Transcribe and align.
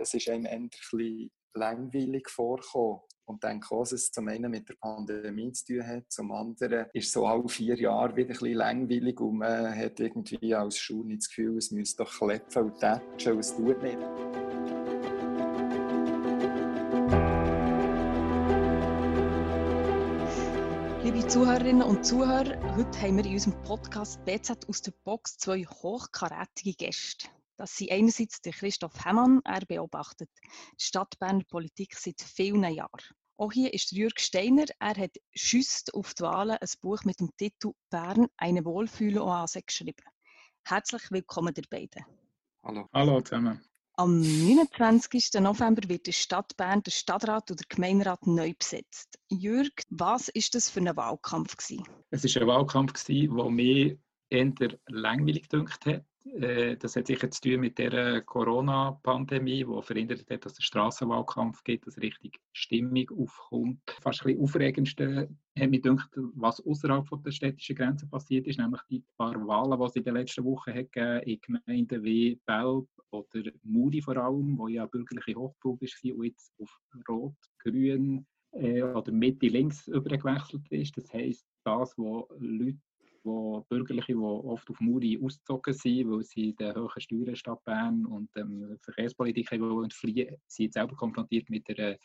es 0.00 0.14
ist 0.14 0.28
einem 0.28 0.46
ein 0.46 0.68
bisschen 0.68 1.30
langweilig 1.54 2.28
vorgekommen. 2.28 3.00
Und 3.26 3.44
denke 3.44 3.72
auch, 3.72 3.82
es 3.82 4.10
zum 4.10 4.26
einen 4.26 4.50
mit 4.50 4.68
der 4.68 4.74
Pandemie 4.80 5.52
zu 5.52 5.66
tun 5.66 5.86
hat, 5.86 6.10
zum 6.10 6.32
anderen 6.32 6.86
ist 6.92 7.12
so 7.12 7.26
alle 7.26 7.48
vier 7.48 7.78
Jahre 7.78 8.16
wieder 8.16 8.30
ein 8.30 8.32
bisschen 8.32 8.54
langweilig 8.54 9.20
und 9.20 9.38
man 9.38 9.76
hat 9.76 10.00
irgendwie 10.00 10.52
als 10.52 10.78
Schule 10.78 11.06
nicht 11.06 11.22
das 11.22 11.28
Gefühl, 11.28 11.56
es 11.56 11.70
müsste 11.70 12.02
doch 12.02 12.12
klepfen 12.12 12.64
und 12.64 12.80
tätschen 12.80 13.34
und 13.34 13.38
es 13.38 13.54
tut 13.54 13.80
nicht. 13.82 13.98
Liebe 21.04 21.24
Zuhörerinnen 21.28 21.82
und 21.82 22.04
Zuhörer, 22.04 22.74
heute 22.74 23.00
haben 23.00 23.16
wir 23.16 23.26
in 23.26 23.34
unserem 23.34 23.62
Podcast 23.62 24.24
BZ 24.24 24.68
aus 24.68 24.82
der 24.82 24.92
Box 25.04 25.38
zwei 25.38 25.62
hochkarätige 25.62 26.74
Gäste. 26.74 27.28
Das 27.60 27.76
sind 27.76 27.90
einerseits 27.90 28.40
der 28.40 28.54
Christoph 28.54 29.04
Hemmann, 29.04 29.42
er 29.44 29.60
beobachtet 29.66 30.30
die 30.42 30.82
Stadtberner 30.82 31.44
Politik 31.44 31.94
seit 31.94 32.18
vielen 32.18 32.64
Jahren. 32.64 33.04
Auch 33.36 33.52
hier 33.52 33.74
ist 33.74 33.92
Jürg 33.92 34.18
Steiner, 34.18 34.64
er 34.78 34.96
hat 34.96 35.10
schüsst 35.34 35.92
auf 35.92 36.14
die 36.14 36.22
Wahlen 36.22 36.56
ein 36.56 36.68
Buch 36.80 37.04
mit 37.04 37.20
dem 37.20 37.28
Titel 37.36 37.72
Bern, 37.90 38.28
eine 38.38 38.64
Wohlfühloase 38.64 39.60
geschrieben. 39.60 40.06
Herzlich 40.64 41.02
willkommen 41.10 41.52
ihr 41.54 41.64
beiden. 41.68 42.02
Hallo. 42.62 42.88
Hallo 42.94 43.20
zusammen. 43.20 43.62
Am 43.98 44.22
29. 44.22 45.28
November 45.40 45.86
wird 45.86 46.06
die 46.06 46.14
Stadt 46.14 46.56
Bern 46.56 46.82
der 46.82 46.92
Stadtrat 46.92 47.50
oder 47.50 47.56
der 47.56 47.66
Gemeinderat 47.68 48.26
neu 48.26 48.54
besetzt. 48.58 49.18
Jürg, 49.28 49.82
was 49.90 50.30
ist 50.30 50.54
das 50.54 50.70
für 50.70 50.80
ein 50.80 50.96
Wahlkampf 50.96 51.58
gewesen? 51.58 51.86
Es 52.08 52.24
ist 52.24 52.38
ein 52.38 52.46
Wahlkampf 52.46 53.04
der 53.04 53.50
mich 53.50 53.98
eher 54.30 54.78
langweilig 54.88 55.48
gedünkt 55.48 55.84
hat. 55.86 56.04
Äh, 56.24 56.76
das 56.76 56.96
hat 56.96 57.06
sicher 57.06 57.30
zu 57.30 57.40
tun 57.40 57.60
mit 57.60 57.78
der 57.78 58.22
Corona-Pandemie, 58.22 59.64
die 59.64 59.82
verhindert 59.82 60.30
hat, 60.30 60.44
dass 60.44 60.58
es 60.58 60.64
Straßenwahlkampf 60.64 61.64
gibt, 61.64 61.86
dass 61.86 61.98
richtig 61.98 62.38
Stimmung 62.52 63.08
aufkommt. 63.18 63.80
Fast 64.02 64.22
ein 64.22 64.26
bisschen 64.26 64.42
aufregendste 64.42 65.28
hat 65.58 65.70
mich 65.70 65.82
gedacht, 65.82 66.10
was 66.34 66.64
außerhalb 66.64 67.06
der 67.24 67.30
städtischen 67.30 67.76
Grenzen 67.76 68.10
passiert 68.10 68.46
ist, 68.46 68.58
nämlich 68.58 68.82
die 68.90 69.02
paar 69.16 69.34
Wahlen, 69.46 69.78
die 69.78 69.86
es 69.86 69.96
in 69.96 70.04
den 70.04 70.14
letzten 70.14 70.44
Wochen 70.44 70.74
hat 70.74 71.24
in 71.26 71.40
Gemeinden 71.40 72.04
wie 72.04 72.38
Belp 72.46 72.88
oder 73.10 73.50
Muri 73.62 74.00
vor 74.00 74.16
allem, 74.16 74.58
wo 74.58 74.68
ja 74.68 74.86
bürgerliche 74.86 75.34
Hochprobe 75.34 75.86
war 75.86 76.16
und 76.16 76.24
jetzt 76.24 76.52
auf 76.60 76.80
Rot, 77.08 77.34
Grün 77.58 78.26
äh, 78.52 78.82
oder 78.82 79.10
Mitte 79.10 79.48
links 79.48 79.88
übergewechselt 79.88 80.70
ist. 80.70 80.96
Das 80.96 81.12
heisst, 81.12 81.46
das, 81.64 81.94
was 81.96 82.26
Leute 82.38 82.78
wo 83.22 83.60
Bürgerliche, 83.68 84.12
die 84.12 84.18
oft 84.18 84.68
auf 84.70 84.80
Muri 84.80 85.20
ausgezogen 85.22 85.74
sind, 85.74 86.10
weil 86.10 86.22
sie 86.22 86.54
den 86.54 86.74
hohen 86.74 87.00
Steuern 87.00 87.36
Stadt 87.36 87.62
Bern 87.64 88.06
und 88.06 88.30
ähm, 88.36 88.78
Verkehrspolitik 88.82 89.50
wollen 89.60 89.90
fliehen, 89.90 90.36
sind 90.46 90.72
selber 90.72 90.96
konfrontiert 90.96 91.50
mit 91.50 91.68
einer, 91.68 91.96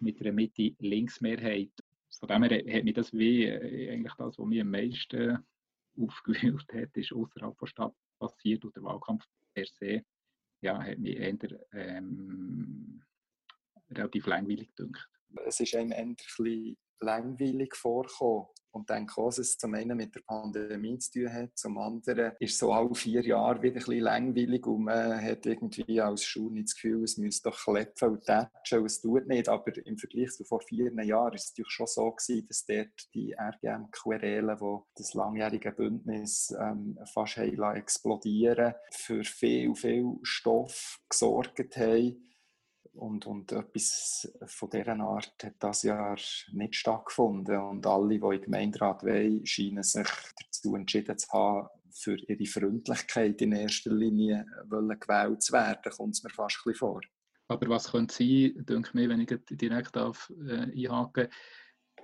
mit 0.00 0.20
einer 0.20 0.32
Mitte-Links-Mehrheit. 0.32 1.72
Von 2.18 2.28
dem 2.28 2.42
her 2.44 2.76
hat 2.76 2.84
mich 2.84 2.94
das 2.94 3.12
wie 3.12 3.44
äh, 3.44 3.92
eigentlich 3.92 4.14
das, 4.14 4.38
was 4.38 4.46
mich 4.46 4.60
am 4.60 4.70
meisten 4.70 5.38
aufgewühlt 5.98 6.72
hat, 6.72 6.96
ist 6.96 7.12
außerhalb 7.12 7.58
der 7.58 7.66
Stadt 7.66 7.94
passiert 8.18 8.64
und 8.64 8.74
der 8.74 8.82
Wahlkampf 8.82 9.26
per 9.54 9.66
se 9.66 10.04
ja, 10.62 10.80
hat 10.82 10.98
mich 10.98 11.16
eher 11.16 11.36
ähm, 11.72 13.02
relativ 13.90 14.26
langweilig 14.26 14.74
gedacht. 14.74 15.08
Es 15.44 15.60
ist 15.60 15.74
einem 15.74 16.14
bisschen 16.14 16.76
langweilig 17.00 17.74
vorgekommen. 17.74 18.46
Und 18.72 18.88
denke 18.88 19.20
auch, 19.20 19.28
es 19.28 19.58
zum 19.58 19.74
einen 19.74 19.96
mit 19.96 20.14
der 20.14 20.22
Pandemie 20.26 20.98
zu 20.98 21.12
tun 21.12 21.32
hat, 21.32 21.50
zum 21.56 21.78
anderen 21.78 22.32
ist 22.40 22.58
so 22.58 22.72
alle 22.72 22.94
vier 22.94 23.22
Jahre 23.22 23.62
wieder 23.62 23.76
ein 23.76 23.84
bisschen 23.84 24.00
langweilig 24.00 24.66
und 24.66 24.84
man 24.84 25.22
hat 25.22 25.46
irgendwie 25.46 26.00
als 26.00 26.24
Schule 26.24 26.54
nicht 26.54 26.68
das 26.68 26.74
Gefühl, 26.74 27.04
es 27.04 27.18
müsste 27.18 27.50
doch 27.50 27.62
klepfen 27.62 28.10
und 28.10 28.24
tätschen 28.24 28.80
und 28.80 28.86
es 28.86 29.00
tut 29.00 29.26
nicht. 29.26 29.48
Aber 29.48 29.76
im 29.84 29.98
Vergleich 29.98 30.30
zu 30.32 30.44
vor 30.44 30.60
vier 30.60 30.92
Jahren 31.04 31.34
ist 31.34 31.44
es 31.44 31.50
natürlich 31.52 31.72
schon 31.72 31.86
so 31.86 32.10
gewesen, 32.10 32.46
dass 32.48 32.64
dort 32.64 33.14
die 33.14 33.34
RGM-Querelen, 33.38 34.56
die 34.56 34.78
das 34.96 35.14
langjährige 35.14 35.72
Bündnis 35.72 36.54
ähm, 36.58 36.98
fast 37.12 37.36
haben 37.36 37.76
explodieren 37.76 38.74
für 38.90 39.22
viel, 39.24 39.74
viel 39.74 40.18
Stoff 40.22 40.98
gesorgt 41.08 41.76
haben 41.76 42.31
und, 42.94 43.26
und 43.26 43.52
etwas 43.52 44.30
von 44.46 44.70
dieser 44.70 44.98
Art 45.00 45.34
hat 45.42 45.54
das 45.58 45.82
Jahr 45.82 46.16
nicht 46.52 46.76
stattgefunden. 46.76 47.58
Und 47.58 47.86
alle, 47.86 48.18
die 48.18 48.36
im 48.36 48.42
Gemeinderat 48.42 49.02
wollen, 49.02 49.44
scheinen 49.46 49.82
sich 49.82 50.08
dazu 50.44 50.76
entschieden 50.76 51.16
zu 51.18 51.28
haben, 51.32 51.68
für 51.94 52.16
ihre 52.16 52.46
Freundlichkeit 52.46 53.40
in 53.42 53.52
erster 53.52 53.92
Linie 53.92 54.46
wollen 54.68 54.98
gewählt 54.98 55.42
zu 55.42 55.52
werden, 55.52 55.92
kommt 55.92 56.14
es 56.14 56.22
mir 56.22 56.30
fast 56.30 56.56
ein 56.56 56.72
bisschen 56.72 56.78
vor. 56.78 57.00
Aber 57.48 57.68
was 57.68 57.90
könnte 57.90 58.14
sein, 58.14 58.54
denke 58.64 58.90
mir, 58.94 59.08
wenn 59.08 59.20
ich 59.20 59.38
direkt 59.50 59.96
auf, 59.98 60.32
äh, 60.46 60.86
einhaken 60.86 61.28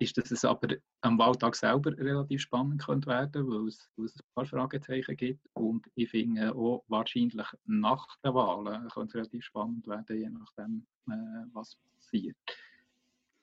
ist, 0.00 0.16
dass 0.18 0.30
es 0.30 0.44
aber 0.44 0.76
am 1.00 1.18
Wahltag 1.18 1.54
selber 1.54 1.96
relativ 1.96 2.42
spannend 2.42 2.84
könnte 2.84 3.08
werden, 3.08 3.48
weil 3.48 3.68
es, 3.68 3.88
weil 3.96 4.06
es 4.06 4.16
ein 4.16 4.24
paar 4.34 4.46
Fragezeichen 4.46 5.16
gibt. 5.16 5.46
Und 5.54 5.86
ich 5.94 6.10
finde 6.10 6.54
auch 6.54 6.84
wahrscheinlich 6.88 7.34
nach 7.34 8.06
den 8.24 8.34
Wahlen 8.34 8.88
könnte 8.88 9.08
es 9.08 9.14
relativ 9.14 9.44
spannend 9.44 9.86
werden, 9.86 10.16
je 10.16 10.30
nachdem, 10.30 10.86
äh, 11.08 11.46
was 11.52 11.76
passiert. 11.94 12.36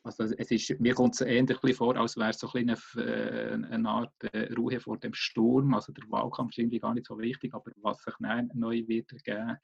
Also 0.05 0.23
es 0.23 0.51
ist, 0.51 0.79
mir 0.79 0.94
kommt 0.94 1.15
es 1.15 1.21
ähnlich 1.21 1.75
vor, 1.75 1.95
als 1.97 2.15
wäre 2.15 2.29
es 2.29 2.38
so 2.38 2.47
ein 2.53 2.69
eine, 2.69 3.03
äh, 3.03 3.53
eine 3.53 3.89
Art 3.89 4.13
äh, 4.33 4.53
Ruhe 4.53 4.79
vor 4.79 4.99
dem 4.99 5.15
Sturm. 5.15 5.73
Also 5.73 5.91
der 5.94 6.03
Wahlkampf 6.11 6.51
ist 6.51 6.59
irgendwie 6.59 6.79
gar 6.79 6.94
nicht 6.94 7.07
so 7.07 7.17
wichtig, 7.17 7.55
aber 7.55 7.71
was 7.81 8.03
sich 8.03 8.13
neu 8.19 8.88
wird 8.88 9.11
ergeben, 9.13 9.57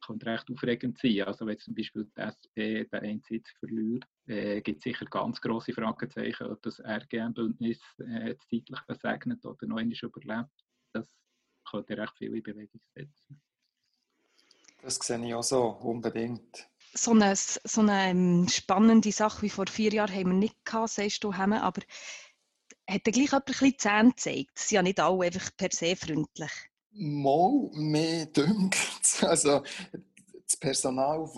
könnte 0.00 0.26
recht 0.26 0.50
aufregend 0.50 0.98
sein. 0.98 1.22
Also 1.22 1.46
wenn 1.46 1.58
zum 1.58 1.74
Beispiel 1.74 2.10
die 2.16 2.20
SP 2.20 2.84
den 2.84 3.00
einen 3.00 3.22
Sitz 3.22 3.50
verliert, 3.58 4.04
äh, 4.26 4.60
gibt 4.60 4.78
es 4.78 4.84
sicher 4.84 5.04
ganz 5.06 5.40
grosse 5.40 5.72
Fragezeichen, 5.72 6.46
ob 6.46 6.62
das 6.62 6.80
RGM-Bündnis 6.80 7.80
äh, 7.98 8.34
das 8.34 8.48
zeitlich 8.48 8.80
versegnet 8.86 9.44
oder 9.44 9.66
noch 9.66 9.76
einmal 9.78 9.96
überlebt. 10.00 10.50
Das 10.92 11.16
könnte 11.68 11.96
recht 11.96 12.16
viel 12.18 12.34
in 12.34 12.42
Bewegung 12.42 12.80
setzen. 12.94 13.40
Das 14.82 14.96
sehe 14.96 15.24
ich 15.26 15.34
auch 15.34 15.42
so, 15.42 15.62
unbedingt. 15.62 16.68
So 16.94 17.12
eine, 17.12 17.36
so 17.36 17.80
eine 17.82 18.10
ähm, 18.10 18.48
spannende 18.48 19.12
Sache 19.12 19.42
wie 19.42 19.50
vor 19.50 19.66
vier 19.66 19.92
Jahren 19.92 20.14
haben 20.14 20.30
wir 20.30 20.38
nicht 20.38 20.64
gehabt, 20.64 20.90
sagst 20.90 21.22
du, 21.22 21.34
haben, 21.34 21.52
aber 21.52 21.82
hat 22.88 23.02
er 23.04 23.12
gleich 23.12 23.32
ein 23.32 23.42
bisschen 23.44 23.78
Zähne 23.78 24.10
gezeigt? 24.10 24.58
Sie 24.58 24.68
sind 24.68 24.76
ja 24.76 24.82
nicht 24.82 25.00
alle 25.00 25.26
einfach 25.26 25.50
per 25.56 25.68
se 25.70 25.94
freundlich. 25.94 26.50
Mal 26.92 27.70
mehr 27.72 28.26
dünkt. 28.26 28.76
Also, 29.22 29.62
das 30.50 30.56
Personal, 30.56 31.20
das 31.20 31.36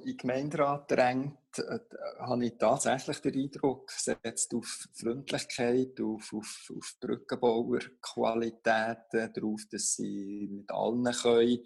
in 0.00 0.06
den 0.06 0.16
Gemeinderat 0.16 0.90
drängt, 0.90 1.58
äh, 1.58 1.78
habe 2.18 2.46
ich 2.46 2.58
tatsächlich 2.58 3.20
den 3.20 3.34
Eindruck, 3.34 3.92
setzt 3.92 4.52
auf 4.54 4.88
Freundlichkeit, 4.92 6.00
auf, 6.00 6.32
auf, 6.32 6.72
auf 6.76 6.96
Brückenbauerqualitäten, 7.00 9.32
darauf, 9.32 9.60
dass 9.70 9.94
sie 9.94 10.48
mit 10.50 10.68
allen 10.70 11.04
können. 11.04 11.60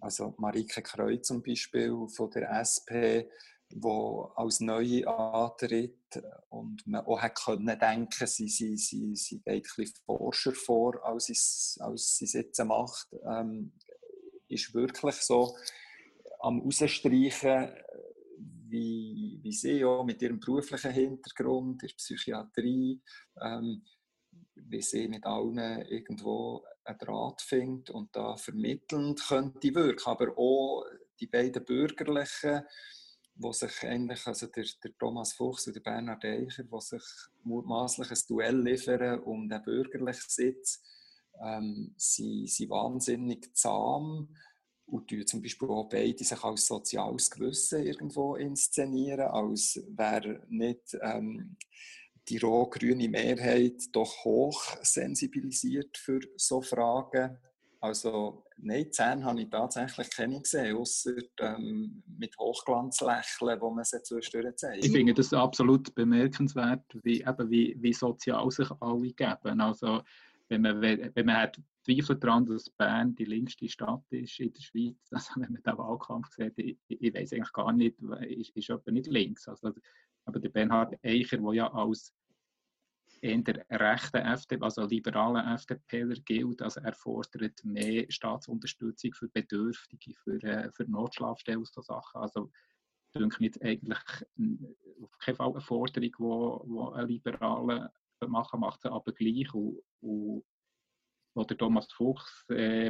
Also 0.00 0.34
Marike 0.38 0.82
Kreu 0.82 1.16
zum 1.18 1.42
Beispiel 1.42 1.94
von 2.08 2.30
der 2.30 2.50
SP, 2.62 3.26
wo 3.74 4.32
als 4.36 4.60
neue 4.60 5.06
antritt 5.06 6.22
und 6.50 6.86
man 6.86 7.04
auch 7.04 7.20
hat 7.20 7.34
können 7.34 7.78
denken, 7.78 8.26
sie, 8.26 8.48
sie, 8.48 8.76
sie, 8.76 9.16
sie 9.16 9.40
geht 9.40 9.68
bisschen 9.76 9.96
forscher 10.04 10.52
vor, 10.52 11.04
als 11.04 11.26
sie, 11.26 11.80
als 11.80 12.16
sie 12.16 12.24
es 12.26 12.32
jetzt 12.32 12.64
macht, 12.64 13.08
ähm, 13.24 13.72
ist 14.48 14.72
wirklich 14.74 15.16
so 15.16 15.56
am 16.40 16.60
Rausstreichen, 16.60 17.70
wie, 18.68 19.38
wie 19.42 19.52
sie 19.52 19.78
ja 19.78 20.02
mit 20.02 20.22
ihrem 20.22 20.40
beruflichen 20.40 20.92
Hintergrund 20.92 21.82
in 21.82 21.88
der 21.88 21.94
Psychiatrie, 21.94 23.00
ähm, 23.40 23.84
wie 24.54 24.82
sie 24.82 25.08
mit 25.08 25.24
allen 25.24 25.82
irgendwo 25.86 26.64
einen 26.84 26.98
Draht 26.98 27.42
findet 27.42 27.90
und 27.90 28.14
da 28.14 28.36
vermittelnd 28.36 29.20
könnte 29.26 29.74
wirken, 29.74 30.08
aber 30.10 30.36
auch 30.38 30.84
die 31.18 31.26
beiden 31.26 31.64
Bürgerlichen, 31.64 32.62
wo 33.38 33.52
sich 33.52 33.82
eigentlich, 33.82 34.26
also 34.26 34.46
der, 34.46 34.64
der 34.82 34.96
Thomas 34.98 35.34
Fuchs 35.34 35.66
und 35.66 35.76
der 35.76 35.80
Bernhard 35.80 36.24
Eicher, 36.24 36.64
die 36.64 36.80
sich 36.80 37.02
mutmaßlich 37.44 38.10
ein 38.10 38.18
Duell 38.28 38.62
liefern 38.62 39.20
um 39.20 39.48
den 39.48 39.62
bürgerlichen 39.62 40.28
Sitz, 40.28 40.82
ähm, 41.42 41.94
sie 41.96 42.46
sind 42.46 42.70
wahnsinnig 42.70 43.54
zahm 43.54 44.28
und 44.86 45.10
die 45.10 45.24
zum 45.24 45.42
Beispiel 45.42 45.68
auch 45.68 45.88
beide 45.88 46.24
sich 46.24 46.42
als 46.42 46.66
soziales 46.66 47.30
Gewissen 47.30 47.84
irgendwo 47.84 48.36
inszenieren, 48.36 49.28
als 49.28 49.82
wäre 49.88 50.42
nicht 50.48 50.96
ähm, 51.02 51.56
die 52.28 52.38
rot-grüne 52.38 53.08
Mehrheit 53.08 53.82
doch 53.92 54.24
hoch 54.24 54.62
sensibilisiert 54.82 55.96
für 55.96 56.20
so 56.36 56.60
Fragen. 56.60 57.38
Also 57.86 58.42
nein, 58.56 58.90
Zähne 58.90 59.24
habe 59.24 59.42
ich 59.42 59.48
tatsächlich 59.48 60.10
keine 60.10 60.40
gesehen, 60.40 60.76
außer 60.76 61.12
ähm, 61.38 62.02
mit 62.18 62.36
Hochglanzlächeln, 62.36 63.60
wo 63.60 63.70
man 63.70 63.84
sie 63.84 64.02
zwischendurch 64.02 64.56
zeigt. 64.56 64.84
Ich 64.84 64.90
finde 64.90 65.14
das 65.14 65.32
absolut 65.32 65.94
bemerkenswert, 65.94 66.82
wie, 67.04 67.20
eben, 67.20 67.48
wie, 67.50 67.76
wie 67.78 67.92
sozial 67.92 68.50
sich 68.50 68.68
alle 68.80 69.12
geben. 69.12 69.60
Also 69.60 70.02
wenn 70.48 70.62
man, 70.62 70.80
wenn 70.82 71.26
man 71.26 71.36
hat 71.36 71.60
Zweifel 71.84 72.16
daran, 72.16 72.44
dass 72.44 72.68
Bern 72.70 73.14
die 73.14 73.24
linkste 73.24 73.68
Stadt 73.68 74.02
ist 74.10 74.40
in 74.40 74.52
der 74.52 74.62
Schweiz, 74.62 74.96
also 75.12 75.30
wenn 75.36 75.52
man 75.52 75.62
den 75.62 75.78
Wahlkampf 75.78 76.28
sieht, 76.30 76.58
ich, 76.58 76.78
ich 76.88 77.14
weiß 77.14 77.34
eigentlich 77.34 77.52
gar 77.52 77.72
nicht, 77.72 78.00
ist, 78.02 78.56
ist 78.56 78.66
jemand 78.68 78.86
nicht 78.88 79.06
links. 79.06 79.46
Also, 79.46 79.70
aber 80.24 80.40
der 80.40 80.48
Bernhard 80.48 80.98
Eicher, 81.04 81.38
der 81.38 81.52
ja 81.54 81.72
als 81.72 82.12
in 83.20 83.44
der 83.44 83.64
rechten 83.70 84.18
FDP, 84.18 84.62
also 84.62 84.86
liberalen 84.86 85.46
FDPler 85.54 86.16
gilt, 86.24 86.62
also 86.62 86.80
er 86.80 86.94
fordert 86.94 87.64
mehr 87.64 88.06
Staatsunterstützung 88.08 89.12
für 89.14 89.28
Bedürftige, 89.28 90.14
für, 90.14 90.42
äh, 90.42 90.70
für 90.72 90.84
Notschlafstellen 90.84 91.60
und 91.60 91.72
so 91.72 91.80
Sachen. 91.82 92.20
Also 92.20 92.50
denke 93.14 93.46
ich 93.46 93.62
eigentlich 93.62 93.98
auf 95.02 95.18
keinen 95.18 95.36
Fall 95.36 95.50
eine 95.50 95.60
Forderung, 95.60 96.62
die, 96.66 96.98
ein 96.98 97.08
Liberaler 97.08 97.92
machen, 98.26 98.60
macht 98.60 98.82
sie 98.82 98.90
aber 98.90 99.12
gleich. 99.12 99.52
Und, 99.54 99.82
und 100.00 100.44
oder 101.36 101.56
Thomas 101.56 101.92
Fuchs, 101.92 102.44
der 102.48 102.86
äh, 102.86 102.88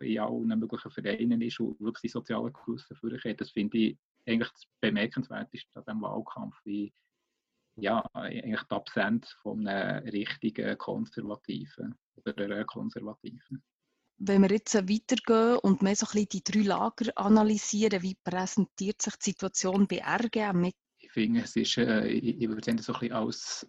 in 0.00 0.18
allen 0.18 0.58
möglichen 0.58 0.90
Vereinen 0.90 1.40
ist 1.40 1.60
und 1.60 1.80
wirklich 1.80 2.02
die 2.02 2.08
sozialen 2.08 2.52
Kurse 2.52 2.94
vorkommt. 2.96 3.40
Das 3.40 3.50
finde 3.50 3.78
ich 3.78 3.98
eigentlich 4.26 4.50
das 4.50 4.66
Bemerkenswerteste 4.80 5.70
an 5.74 5.84
diesem 5.84 6.02
Wahlkampf, 6.02 6.56
wie 6.64 6.92
ja, 7.76 8.04
eigentlich 8.12 8.62
die 8.62 8.74
Absenz 8.74 9.30
von 9.42 9.66
einem 9.66 10.08
richtigen 10.08 10.76
Konservativen 10.78 11.94
oder 12.16 12.44
einer 12.44 12.64
Konservativen. 12.64 13.62
Wenn 14.18 14.42
wir 14.42 14.50
jetzt 14.50 14.74
weitergehen 14.74 15.58
und 15.58 15.82
mehr 15.82 15.94
so 15.94 16.06
ein 16.06 16.12
bisschen 16.12 16.28
die 16.32 16.44
drei 16.44 16.62
Lager 16.62 17.12
analysieren, 17.16 18.02
wie 18.02 18.14
präsentiert 18.14 19.02
sich 19.02 19.14
die 19.16 19.30
Situation 19.30 19.86
bei 19.86 20.02
RGM 20.02 20.58
mit? 20.58 20.74
Ich 20.98 21.12
finde, 21.12 21.42
es 21.42 21.54
ist, 21.54 21.76
äh, 21.76 22.06
ich, 22.06 22.40
ich 22.40 22.48
würde 22.48 22.70
es 22.74 22.86
so 22.86 22.94
ein 22.94 23.00
bisschen 23.00 23.14
als 23.14 23.66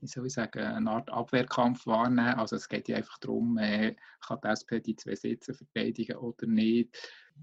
wie 0.00 0.06
soll 0.06 0.26
ich 0.26 0.32
sagen, 0.32 0.60
eine 0.60 0.90
Art 0.90 1.10
Abwehrkampf 1.10 1.86
wahrnehmen. 1.86 2.34
Also 2.34 2.56
es 2.56 2.68
geht 2.68 2.88
ja 2.88 2.96
einfach 2.96 3.18
darum, 3.18 3.58
äh, 3.58 3.96
kann 4.20 4.38
die 4.42 4.48
SP 4.48 4.80
die 4.80 4.96
zwei 4.96 5.14
Sitze 5.14 5.54
verteidigen 5.54 6.16
oder 6.16 6.46
nicht. 6.46 6.96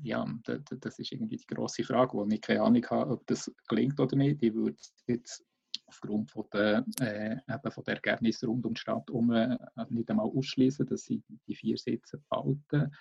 Ja, 0.03 0.25
das 0.45 0.99
ist 0.99 1.11
irgendwie 1.11 1.37
die 1.37 1.47
grosse 1.47 1.83
Frage, 1.83 2.13
wo 2.13 2.25
ich 2.25 2.41
keine 2.41 2.61
Ahnung 2.61 2.85
habe, 2.89 3.11
ob 3.11 3.27
das 3.27 3.51
gelingt 3.67 3.99
oder 3.99 4.15
nicht. 4.15 4.41
Ich 4.41 4.53
würde 4.53 4.77
jetzt 5.07 5.43
aufgrund 5.87 6.31
von 6.31 6.45
der, 6.51 6.85
äh, 6.99 7.37
eben 7.47 7.71
von 7.71 7.83
der 7.83 7.95
Ergebnisse 7.95 8.47
rund 8.47 8.65
um 8.65 8.73
die 8.73 8.79
Stadt 8.79 9.09
um, 9.09 9.31
äh, 9.31 9.57
nicht 9.89 10.09
einmal 10.09 10.27
ausschließen, 10.27 10.85
dass 10.85 11.05
sie 11.05 11.23
die 11.47 11.55
vier 11.55 11.77
Sitze 11.77 12.21
behalten. 12.29 12.93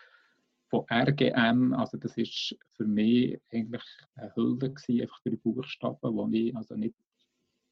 Von 0.68 0.84
RGM, 0.90 1.72
also 1.74 1.96
das 1.98 2.16
ist 2.16 2.56
für 2.72 2.84
mich 2.84 3.40
eigentlich 3.52 3.84
eine 4.16 4.34
Hülde 4.34 4.72
gewesen, 4.72 5.02
einfach 5.02 5.20
drei 5.22 5.36
Buchstaben, 5.36 6.14
wo 6.14 6.28
ich 6.30 6.56
also 6.56 6.74
nicht 6.74 6.94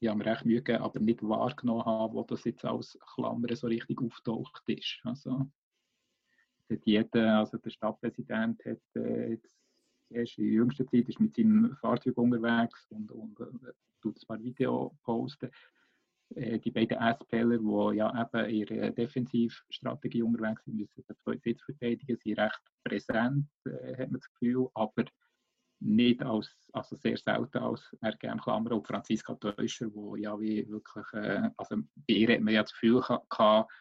ich 0.03 0.09
habe 0.09 0.17
mir 0.17 0.25
recht 0.25 0.45
Mühe 0.45 0.81
aber 0.81 0.99
nicht 0.99 1.23
wahrgenommen 1.23 1.85
habe, 1.85 2.13
wo 2.13 2.23
das 2.23 2.43
jetzt 2.43 2.65
als 2.65 2.97
Klammer 3.13 3.55
so 3.55 3.67
richtig 3.67 4.01
auftaucht 4.01 4.61
ist. 4.67 4.99
Also, 5.03 5.49
jeder, 6.83 7.39
also 7.39 7.57
der 7.57 7.69
Stadtpräsident 7.69 8.65
hat 8.65 8.81
äh, 8.95 9.31
jetzt 9.31 9.49
erst 10.13 10.37
in 10.37 10.51
jüngster 10.51 10.85
Zeit 10.87 11.09
ist 11.09 11.19
mit 11.19 11.35
seinem 11.35 11.75
Fahrzeug 11.77 12.17
unterwegs 12.17 12.87
und, 12.89 13.11
und 13.11 13.39
äh, 13.39 13.71
tut 14.01 14.17
ein 14.17 14.27
paar 14.27 14.43
Videos 14.43 14.91
posten. 15.03 15.49
Äh, 16.35 16.59
die 16.59 16.71
beiden 16.71 16.97
SPler, 16.97 17.57
die 17.57 17.97
ja 17.97 18.21
eben 18.21 18.49
ihre 18.49 18.91
Defensivstrategie 18.91 20.23
unterwegs 20.23 20.63
sind, 20.65 20.77
müssen 20.77 21.03
den 21.07 21.17
zweiten 21.17 21.41
Sitz 21.41 21.61
verteidigen, 21.63 22.17
sind 22.17 22.39
recht 22.39 22.61
präsent, 22.83 23.47
äh, 23.65 23.97
hat 23.97 24.11
man 24.11 24.19
das 24.19 24.31
Gefühl, 24.31 24.67
aber 24.73 25.05
nicht 25.79 26.23
als, 26.23 26.49
also 26.71 26.95
sehr 26.95 27.17
selten 27.17 27.57
als 27.57 27.95
RGM 28.03 28.39
Klammer 28.39 28.71
und 28.71 28.87
Franziska 28.87 29.35
Teuscher, 29.35 29.93
wo 29.93 30.15
ja 30.15 30.39
wie 30.39 30.67
wirklich, 30.69 31.05
äh, 31.13 31.49
also 31.57 31.77
bei 32.07 32.13
ihr 32.13 32.33
hat 32.33 32.41
man 32.41 32.53
ja 32.53 32.61
das 32.61 32.73
Gefühl 32.73 33.01
gehabt, 33.01 33.71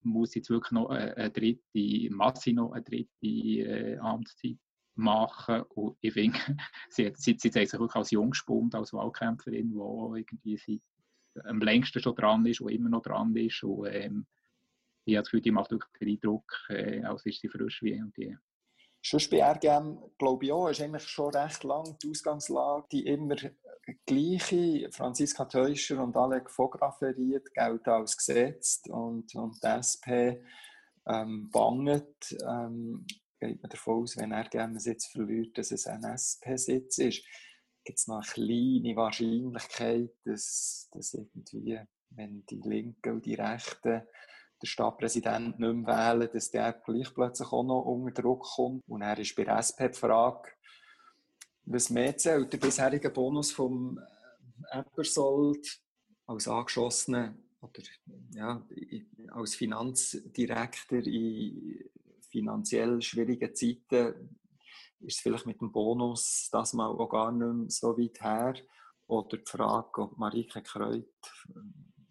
muss 0.00 0.34
jetzt 0.34 0.48
wirklich 0.48 0.72
noch 0.72 0.88
eine, 0.88 1.30
dritte, 1.30 2.14
Massi 2.14 2.54
noch 2.54 2.72
eine 2.72 2.82
dritte 2.82 4.00
Amtszeit 4.00 4.56
machen 5.00 5.62
und 5.62 5.96
ich 6.00 6.12
finde, 6.12 6.38
sie, 6.90 7.12
sie, 7.16 7.36
sie 7.38 7.50
zeigt 7.50 7.70
sich 7.70 7.80
wirklich 7.80 7.96
als 7.96 8.10
Jungspund, 8.10 8.74
als 8.74 8.92
Wahlkämpferin, 8.92 9.70
die 9.70 10.18
irgendwie 10.20 10.56
seit 10.56 11.44
am 11.46 11.60
längsten 11.60 12.00
schon 12.00 12.14
dran 12.14 12.46
ist 12.46 12.60
und 12.60 12.70
immer 12.70 12.88
noch 12.88 13.02
dran 13.02 13.34
ist 13.36 13.62
und 13.62 13.86
ähm, 13.90 14.26
ich 15.04 15.16
habe 15.16 15.22
das 15.22 15.30
Gefühl, 15.30 15.42
die 15.42 15.50
macht 15.50 15.70
wirklich 15.70 15.90
den 15.98 16.08
Eindruck, 16.08 16.52
äh, 16.68 17.02
als 17.02 17.24
ist 17.26 17.40
sie 17.40 17.48
frisch 17.48 17.82
wie 17.82 18.00
und 18.00 18.16
die 18.16 18.36
Schon 19.02 19.20
bei 19.30 19.42
RGM, 19.42 19.98
glaube 20.18 20.44
ich 20.44 20.52
auch, 20.52 20.68
ist 20.68 20.82
eigentlich 20.82 21.08
schon 21.08 21.34
recht 21.34 21.64
lang 21.64 21.96
die 22.02 22.10
Ausgangslage, 22.10 22.86
die 22.92 23.06
immer 23.06 23.36
gleiche. 24.04 24.90
Franziska 24.92 25.46
Teuscher 25.46 26.02
und 26.02 26.16
Alec 26.16 26.50
Vograferiert 26.50 27.52
gelten 27.54 27.88
als 27.88 28.16
gesetzt 28.16 28.90
und, 28.90 29.34
und 29.34 29.62
die 29.62 29.66
SP 29.66 30.44
ähm, 31.06 31.48
banget. 31.50 32.36
Ähm, 32.46 33.06
geht 33.40 33.62
man 33.62 33.70
davon 33.70 34.02
aus, 34.02 34.16
wenn 34.16 34.32
RGM 34.32 34.60
einen 34.60 34.80
Sitz 34.80 35.06
verliert, 35.06 35.56
dass 35.58 35.72
es 35.72 35.86
ein 35.86 36.04
SP-Sitz 36.04 36.98
ist. 36.98 37.24
Gibt 37.84 37.98
es 37.98 38.06
noch 38.06 38.16
eine 38.16 38.26
kleine 38.26 38.96
Wahrscheinlichkeit, 38.96 40.10
dass, 40.24 40.88
dass 40.92 41.14
irgendwie, 41.14 41.80
wenn 42.10 42.44
die 42.46 42.60
Linken 42.62 43.14
und 43.14 43.26
die 43.26 43.34
Rechten 43.34 44.02
der 44.62 44.66
Stadtpräsident 44.66 45.58
nicht 45.58 45.74
mehr 45.74 45.86
wählen, 45.86 46.28
dass 46.32 46.50
der 46.50 46.74
gleich 46.74 47.14
plötzlich 47.14 47.50
auch 47.50 47.62
noch 47.62 47.82
unter 47.82 48.22
Druck 48.22 48.42
kommt. 48.42 48.82
Und 48.86 49.00
er 49.00 49.18
ist 49.18 49.34
bei 49.34 49.44
der 49.44 49.56
SP 49.56 49.88
die 49.88 49.98
Frage, 49.98 50.50
was 51.64 51.88
mehr 51.88 52.16
zählt, 52.16 52.52
der 52.52 52.58
bisherige 52.58 53.10
Bonus 53.10 53.52
vom 53.52 53.98
äh, 54.70 54.78
Eppersold 54.80 55.80
als 56.26 56.46
Angeschossener 56.46 57.34
oder 57.60 57.82
ja, 58.32 58.66
als 59.30 59.54
Finanzdirektor 59.54 61.00
in 61.00 61.90
finanziell 62.30 63.00
schwierigen 63.02 63.54
Zeiten 63.54 64.38
ist 65.00 65.16
es 65.16 65.20
vielleicht 65.20 65.46
mit 65.46 65.60
dem 65.60 65.72
Bonus 65.72 66.48
das 66.52 66.72
mal 66.72 66.88
auch 66.88 67.08
gar 67.08 67.32
nicht 67.32 67.40
mehr 67.40 67.70
so 67.70 67.96
weit 67.96 68.20
her. 68.20 68.54
Oder 69.06 69.38
die 69.38 69.50
Frage, 69.50 70.02
ob 70.02 70.18
Marike 70.18 70.62
Kreut 70.62 71.06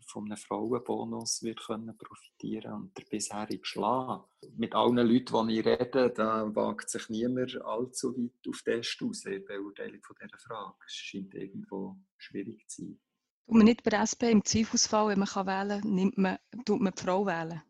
von 0.10 0.26
einem 0.26 0.38
Frauenbonus 0.38 1.44
wird 1.44 1.64
können 1.66 1.96
profitieren 1.98 2.74
und 2.74 2.98
der 2.98 3.06
bisherige 3.06 3.64
Schlag. 3.64 4.26
Mit 4.58 4.74
allen 4.74 4.98
Leuten, 4.98 5.48
die 5.48 5.60
ich 5.60 5.66
rede, 5.66 6.10
da 6.10 6.54
wagt 6.56 6.90
sich 6.90 7.10
niemand 7.10 7.62
allzu 7.62 8.18
weit 8.18 8.48
auf 8.50 8.62
den 8.64 8.84
Stuss 8.84 9.26
in 9.26 9.34
der 9.34 9.40
Beurteilung 9.40 10.02
von 10.02 10.16
dieser 10.22 10.40
Frage. 10.40 10.78
Es 10.86 10.94
scheint 10.94 11.34
irgendwo 11.36 11.96
schwierig 12.18 12.68
zu 12.68 12.82
sein. 12.82 13.00
Tut 13.46 13.56
man 13.56 13.66
nicht 13.66 13.84
bei 13.84 13.92
SP 13.98 14.30
im 14.32 14.44
Zweifelsfall, 14.44 15.10
wenn 15.10 15.20
man 15.20 15.28
wählen 15.28 15.82
kann, 15.82 15.94
nimmt 15.94 16.18
man, 16.18 16.38
tut 16.66 16.82
man 16.82 16.94
die 16.94 17.02
Frau 17.02 17.26
wählen? 17.26 17.62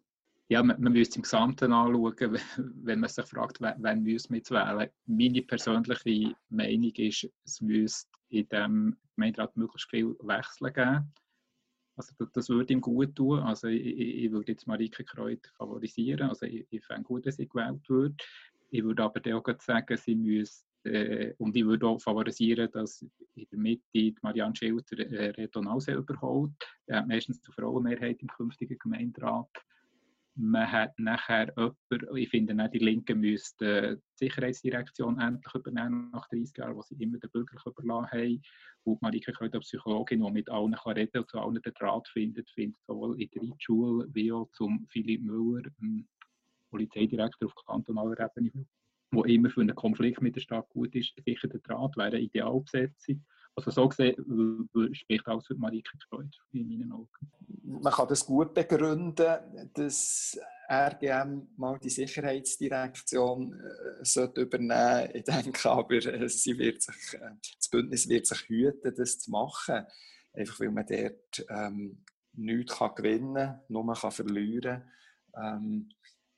Ja, 0.51 0.63
man, 0.63 0.81
man 0.81 0.93
müsste 0.93 1.17
im 1.17 1.21
Gesamten 1.21 1.71
anschauen, 1.71 2.39
wenn 2.83 2.99
man 2.99 3.09
sich 3.09 3.25
fragt, 3.25 3.61
wen 3.61 4.03
müssen 4.03 4.31
wir 4.31 4.37
jetzt 4.37 4.49
wählen. 4.49 4.89
Meine 5.05 5.43
persönliche 5.43 6.35
Meinung 6.49 6.91
ist, 6.95 7.29
es 7.45 7.61
müsste 7.61 8.09
in 8.29 8.49
diesem 8.49 8.97
Gemeinderat 9.15 9.55
möglichst 9.55 9.91
viel 9.91 10.15
Wechsel 10.21 10.71
geben. 10.71 11.13
Also 11.95 12.15
das, 12.17 12.31
das, 12.31 12.49
würde 12.49 12.73
ihm 12.73 12.81
gut 12.81 13.15
tun. 13.15 13.39
Also 13.39 13.67
ich, 13.67 13.85
ich, 13.85 14.31
würde 14.31 14.53
jetzt 14.53 14.65
Marike 14.65 15.03
Kreut 15.03 15.45
favorisieren. 15.55 16.29
Also 16.29 16.47
ich, 16.47 16.65
ich 16.71 16.83
fände 16.83 17.03
gut, 17.03 17.27
dass 17.27 17.35
sie 17.35 17.47
gewählt 17.47 17.87
wird. 17.87 18.19
Ich 18.71 18.83
würde 18.83 19.03
aber 19.03 19.21
auch 19.35 19.61
sagen, 19.61 19.97
sie 19.97 20.15
müsste, 20.15 20.65
äh, 20.85 21.35
und 21.37 21.55
ich 21.55 21.65
würde 21.65 21.85
auch 21.85 22.01
favorisieren, 22.01 22.71
dass 22.71 23.05
in 23.35 23.47
der 23.51 23.59
Mitte 23.59 23.83
die 23.93 24.15
Marianne 24.23 24.55
Schilder 24.55 24.97
äh, 24.97 25.29
Redonause 25.31 25.91
überholt. 25.91 26.53
Er 26.87 26.99
hat 26.99 27.07
meistens 27.07 27.39
die 27.41 27.51
Frauenmehrheit 27.51 28.21
im 28.21 28.29
künftigen 28.29 28.79
Gemeinderat 28.79 29.49
man 30.39 30.71
hat 30.71 30.97
nachher 30.97 31.53
jemanden, 31.57 32.17
ich 32.17 32.29
finde, 32.29 32.69
die 32.69 32.79
Linken 32.79 33.19
müssten 33.19 33.97
die 33.97 34.25
Sicherheitsdirektion 34.25 35.19
endlich 35.19 35.53
übernehmen, 35.53 36.09
nach 36.11 36.27
30 36.29 36.57
Jahren, 36.57 36.75
wo 36.77 36.81
sie 36.81 36.95
immer 36.95 37.17
den 37.17 37.29
Bürger 37.29 37.57
überlassen 37.65 38.11
haben. 38.11 38.41
Und 38.83 39.01
Marike 39.01 39.33
Köder, 39.33 39.59
Psychologin, 39.59 40.23
die 40.23 40.31
mit 40.31 40.49
allen 40.49 40.73
kann 40.73 40.93
reden 40.93 41.19
und 41.19 41.29
zu 41.29 41.39
allen 41.39 41.61
den 41.61 41.73
Draht 41.73 42.07
findet, 42.07 42.49
findet 42.51 42.79
sowohl 42.87 43.21
in 43.21 43.29
der 43.35 43.53
Schule 43.59 44.07
wie 44.13 44.31
auch 44.31 44.49
zum 44.53 44.87
Philipp 44.89 45.21
Müller, 45.21 45.69
Polizeidirektor 46.69 47.49
auf 47.49 47.65
kantonaler 47.65 48.17
Ebene, 48.19 48.65
wo 49.11 49.23
immer 49.25 49.49
für 49.49 49.61
einen 49.61 49.75
Konflikt 49.75 50.21
mit 50.21 50.37
der 50.37 50.41
Stadt 50.41 50.69
gut 50.69 50.95
ist, 50.95 51.13
sicher 51.25 51.49
der 51.49 51.59
Draht 51.59 51.97
wäre 51.97 52.15
eine 52.15 52.21
Idealbesetzung. 52.21 53.25
Also 53.65 53.71
so 53.71 53.89
gesehen 53.89 54.69
spricht 54.93 55.27
alles 55.27 55.47
für 55.47 55.55
Marike 55.55 55.97
Kreuz 56.09 56.37
in 56.51 56.67
meinen 56.67 56.91
Augen. 56.91 57.09
Man 57.63 57.93
kann 57.93 58.07
das 58.07 58.25
gut 58.25 58.53
begründen, 58.53 59.69
dass 59.73 60.39
RGM 60.71 61.47
mal 61.57 61.79
die 61.79 61.89
Sicherheitsdirektion 61.89 63.53
äh, 63.53 64.05
sollte 64.05 64.41
übernehmen 64.41 65.09
Ich 65.13 65.23
denke 65.23 65.69
aber, 65.69 65.95
äh, 65.95 66.29
sie 66.29 66.57
wird 66.57 66.81
sich, 66.81 67.13
äh, 67.15 67.31
das 67.57 67.69
Bündnis 67.69 68.07
wird 68.07 68.27
sich 68.27 68.47
hüten, 68.47 68.93
das 68.95 69.19
zu 69.19 69.31
machen. 69.31 69.85
Einfach 70.33 70.59
weil 70.59 70.71
man 70.71 70.85
dort 70.85 71.45
ähm, 71.49 72.03
nichts 72.33 72.77
kann 72.77 72.93
gewinnen 72.95 73.33
kann, 73.33 73.61
nur 73.67 73.93
kann 73.95 74.11
verlieren 74.11 74.83
ähm, 75.35 75.89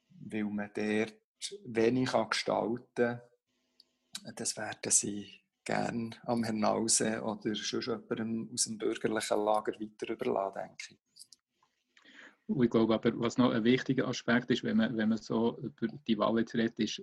weil 0.10 0.44
man 0.46 0.70
dort 0.74 1.16
wenig 1.66 2.12
kann 2.12 2.30
gestalten 2.30 2.86
kann. 2.96 4.36
Das 4.36 4.58
werden 4.58 4.92
sie 4.92 5.41
gerne 5.64 6.12
am 6.26 6.44
Herrn 6.44 6.60
Nause 6.60 7.22
oder 7.22 7.56
schon 7.56 7.82
jemandem 7.82 8.50
aus 8.54 8.66
dem 8.66 8.78
bürgerlichen 8.78 9.44
Lager 9.44 9.74
weiter 9.74 10.14
überlassen, 10.14 10.56
denke 10.56 10.76
ich. 10.90 10.98
Ich 12.64 12.70
glaube 12.70 12.94
aber, 12.94 13.18
was 13.20 13.38
noch 13.38 13.52
ein 13.52 13.64
wichtiger 13.64 14.08
Aspekt 14.08 14.50
ist, 14.52 14.64
wenn 14.64 14.78
man, 14.78 14.98
wenn 14.98 15.10
man 15.10 15.18
so 15.18 15.58
über 15.60 15.88
die 16.08 16.18
Wahl 16.18 16.40
jetzt 16.40 16.56
redet, 16.56 16.78
ist, 16.80 17.02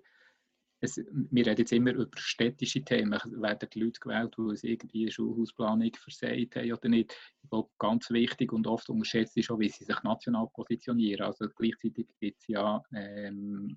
es, 0.80 0.96
wir 0.96 1.46
reden 1.46 1.58
jetzt 1.58 1.72
immer 1.72 1.92
über 1.92 2.08
städtische 2.16 2.84
Themen. 2.84 3.12
Werden 3.12 3.68
die 3.72 3.80
Leute 3.80 4.00
gewählt, 4.00 4.34
weil 4.36 4.56
sie 4.56 4.72
irgendwie 4.72 5.02
eine 5.02 5.10
Schulhausplanung 5.10 5.92
versagt 5.94 6.56
haben 6.56 6.72
oder 6.72 6.88
nicht? 6.88 7.16
Ich 7.42 7.50
glaube, 7.50 7.70
ganz 7.78 8.10
wichtig 8.10 8.52
und 8.52 8.66
oft 8.66 8.88
unterschätzt 8.88 9.36
ist 9.36 9.50
auch, 9.50 9.58
wie 9.58 9.70
sie 9.70 9.84
sich 9.84 10.02
national 10.02 10.48
positionieren. 10.54 11.26
Also 11.26 11.48
gleichzeitig 11.48 12.06
gibt 12.20 12.40
es 12.40 12.46
ja 12.46 12.82
ähm, 12.94 13.76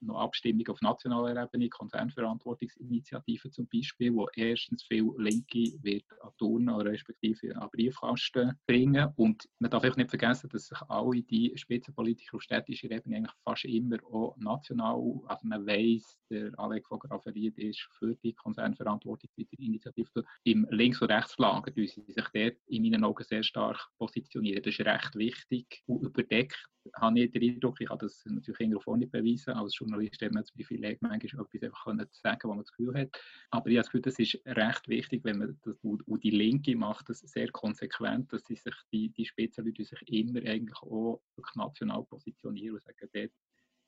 noch 0.00 0.20
Abstimmung 0.20 0.66
auf 0.68 0.80
nationaler 0.80 1.44
Ebene, 1.44 1.68
Konzernverantwortungsinitiativen 1.68 3.52
zum 3.52 3.66
Beispiel, 3.68 4.14
wo 4.14 4.28
erstens 4.34 4.82
viel 4.84 5.10
Linke 5.16 5.72
wird 5.82 6.04
an 6.22 6.30
Turnen 6.38 6.74
respektive 6.80 7.56
an 7.56 7.68
Briefkasten 7.70 8.58
bringen. 8.66 9.12
Und 9.16 9.48
man 9.58 9.70
darf 9.70 9.84
auch 9.84 9.96
nicht 9.96 10.10
vergessen, 10.10 10.48
dass 10.50 10.66
sich 10.66 10.78
alle 10.88 11.22
die 11.22 11.52
Spitzenpolitiker 11.56 12.36
auf 12.36 12.42
städtischer 12.42 12.90
Ebene 12.90 13.16
eigentlich 13.16 13.36
fast 13.44 13.64
immer 13.64 13.98
auch 14.12 14.36
national, 14.38 15.20
also 15.26 15.46
man 15.46 15.66
weiß, 15.66 16.18
der 16.30 16.52
Alec 16.58 16.86
von 16.86 16.98
Grafferiet 16.98 17.56
ist 17.58 17.88
für 17.98 18.14
die 18.16 18.34
Konzernverantwortungsinitiative 18.34 20.24
im 20.44 20.66
Links- 20.70 21.00
und 21.02 21.10
Rechtslager, 21.10 21.70
die 21.70 21.86
sich 21.86 22.04
dort 22.14 22.56
in 22.66 22.82
meinen 22.82 23.04
Augen 23.04 23.24
sehr 23.24 23.42
stark 23.42 23.88
positionieren. 23.98 24.62
Das 24.62 24.78
ist 24.78 24.86
recht 24.86 25.14
wichtig 25.16 25.82
und 25.86 26.02
überdeckt 26.02 26.68
habe 26.96 27.20
ich 27.20 27.30
den 27.30 27.42
Eindruck, 27.42 27.80
ich 27.80 27.88
kann 27.88 27.98
das 27.98 28.24
natürlich 28.26 28.60
irgendwo 28.60 28.96
nicht 28.96 29.12
beweisen, 29.12 29.54
als 29.54 29.76
Journalist 29.76 30.20
hat 30.22 30.32
man 30.32 30.42
das 30.42 30.52
Privileg, 30.52 31.00
manchmal 31.00 31.44
etwas 31.44 31.62
einfach 31.62 31.84
können 31.84 32.06
sagen 32.10 32.40
was 32.42 32.48
man 32.48 32.58
das 32.58 32.72
Gefühl 32.72 32.94
hat. 32.94 33.20
Aber 33.50 33.68
ich 33.68 33.76
habe 33.76 33.82
das 33.82 33.86
Gefühl, 33.86 34.02
das 34.02 34.18
ist 34.18 34.40
recht 34.46 34.88
wichtig, 34.88 35.24
wenn 35.24 35.38
man 35.38 35.58
das, 35.62 35.76
und 35.82 36.24
die 36.24 36.30
Linke 36.30 36.76
macht 36.76 37.08
das 37.08 37.20
sehr 37.20 37.50
konsequent, 37.50 38.32
dass 38.32 38.44
sie 38.44 38.56
sich, 38.56 38.74
die, 38.92 39.10
die 39.10 39.26
Spitzenleute 39.26 39.84
sich 39.84 40.00
immer 40.08 40.40
eigentlich 40.40 40.82
auch 40.82 41.20
national 41.54 42.04
positionieren 42.04 42.76
und 42.76 42.82
sagen, 42.82 43.08
dort 43.12 43.32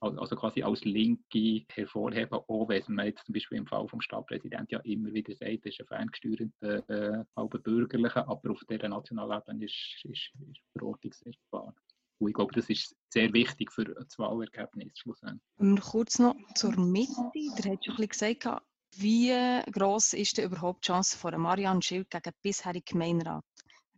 also 0.00 0.34
quasi 0.34 0.62
als 0.62 0.84
Linke 0.84 1.64
hervorheben, 1.70 2.38
auch 2.48 2.68
wenn 2.68 2.82
man 2.88 3.06
jetzt 3.06 3.26
zum 3.26 3.34
Beispiel 3.34 3.58
im 3.58 3.66
Fall 3.66 3.86
vom 3.86 4.00
Stadtpräsidenten 4.00 4.68
ja 4.70 4.78
immer 4.80 5.12
wieder 5.12 5.34
sagt, 5.34 5.66
das 5.66 5.74
ist 5.74 5.80
ein 5.80 5.86
ferngesteuerter, 5.86 7.24
äh, 7.28 7.58
bürgerlicher, 7.58 8.26
aber 8.26 8.50
auf 8.50 8.64
dieser 8.68 8.88
nationalen 8.88 9.42
Ebene 9.42 9.66
ist, 9.66 10.00
ist, 10.04 10.32
ist 10.32 10.32
die 10.40 10.78
Verordnung 10.78 11.12
sehr 11.12 11.34
klar. 11.50 11.74
Und 12.20 12.28
ich 12.28 12.34
glaube, 12.34 12.54
das 12.54 12.68
ist 12.68 12.94
sehr 13.08 13.32
wichtig 13.32 13.72
für 13.72 13.84
das 13.84 14.18
Wahlergebnis 14.18 14.92
schlussendlich. 14.98 15.42
Kurz 15.80 16.18
noch 16.18 16.36
zur 16.54 16.78
Mitte. 16.78 17.16
Der 17.58 17.72
hat 17.72 17.84
schon 17.84 17.94
ein 17.94 18.08
bisschen 18.08 18.38
gesagt, 18.38 18.62
wie 18.96 19.32
groß 19.72 20.12
ist 20.14 20.36
denn 20.36 20.46
überhaupt 20.46 20.84
die 20.84 20.88
Chance 20.88 21.16
von 21.16 21.40
Marianne 21.40 21.80
Schild 21.80 22.10
gegen 22.10 22.22
den 22.22 22.32
bisherigen 22.42 22.84
Gemeinderat 22.84 23.44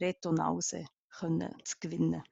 Reto 0.01 0.33
Nause 0.33 0.87
können 1.19 1.53
zu 1.65 1.77
gewinnen? 1.81 2.23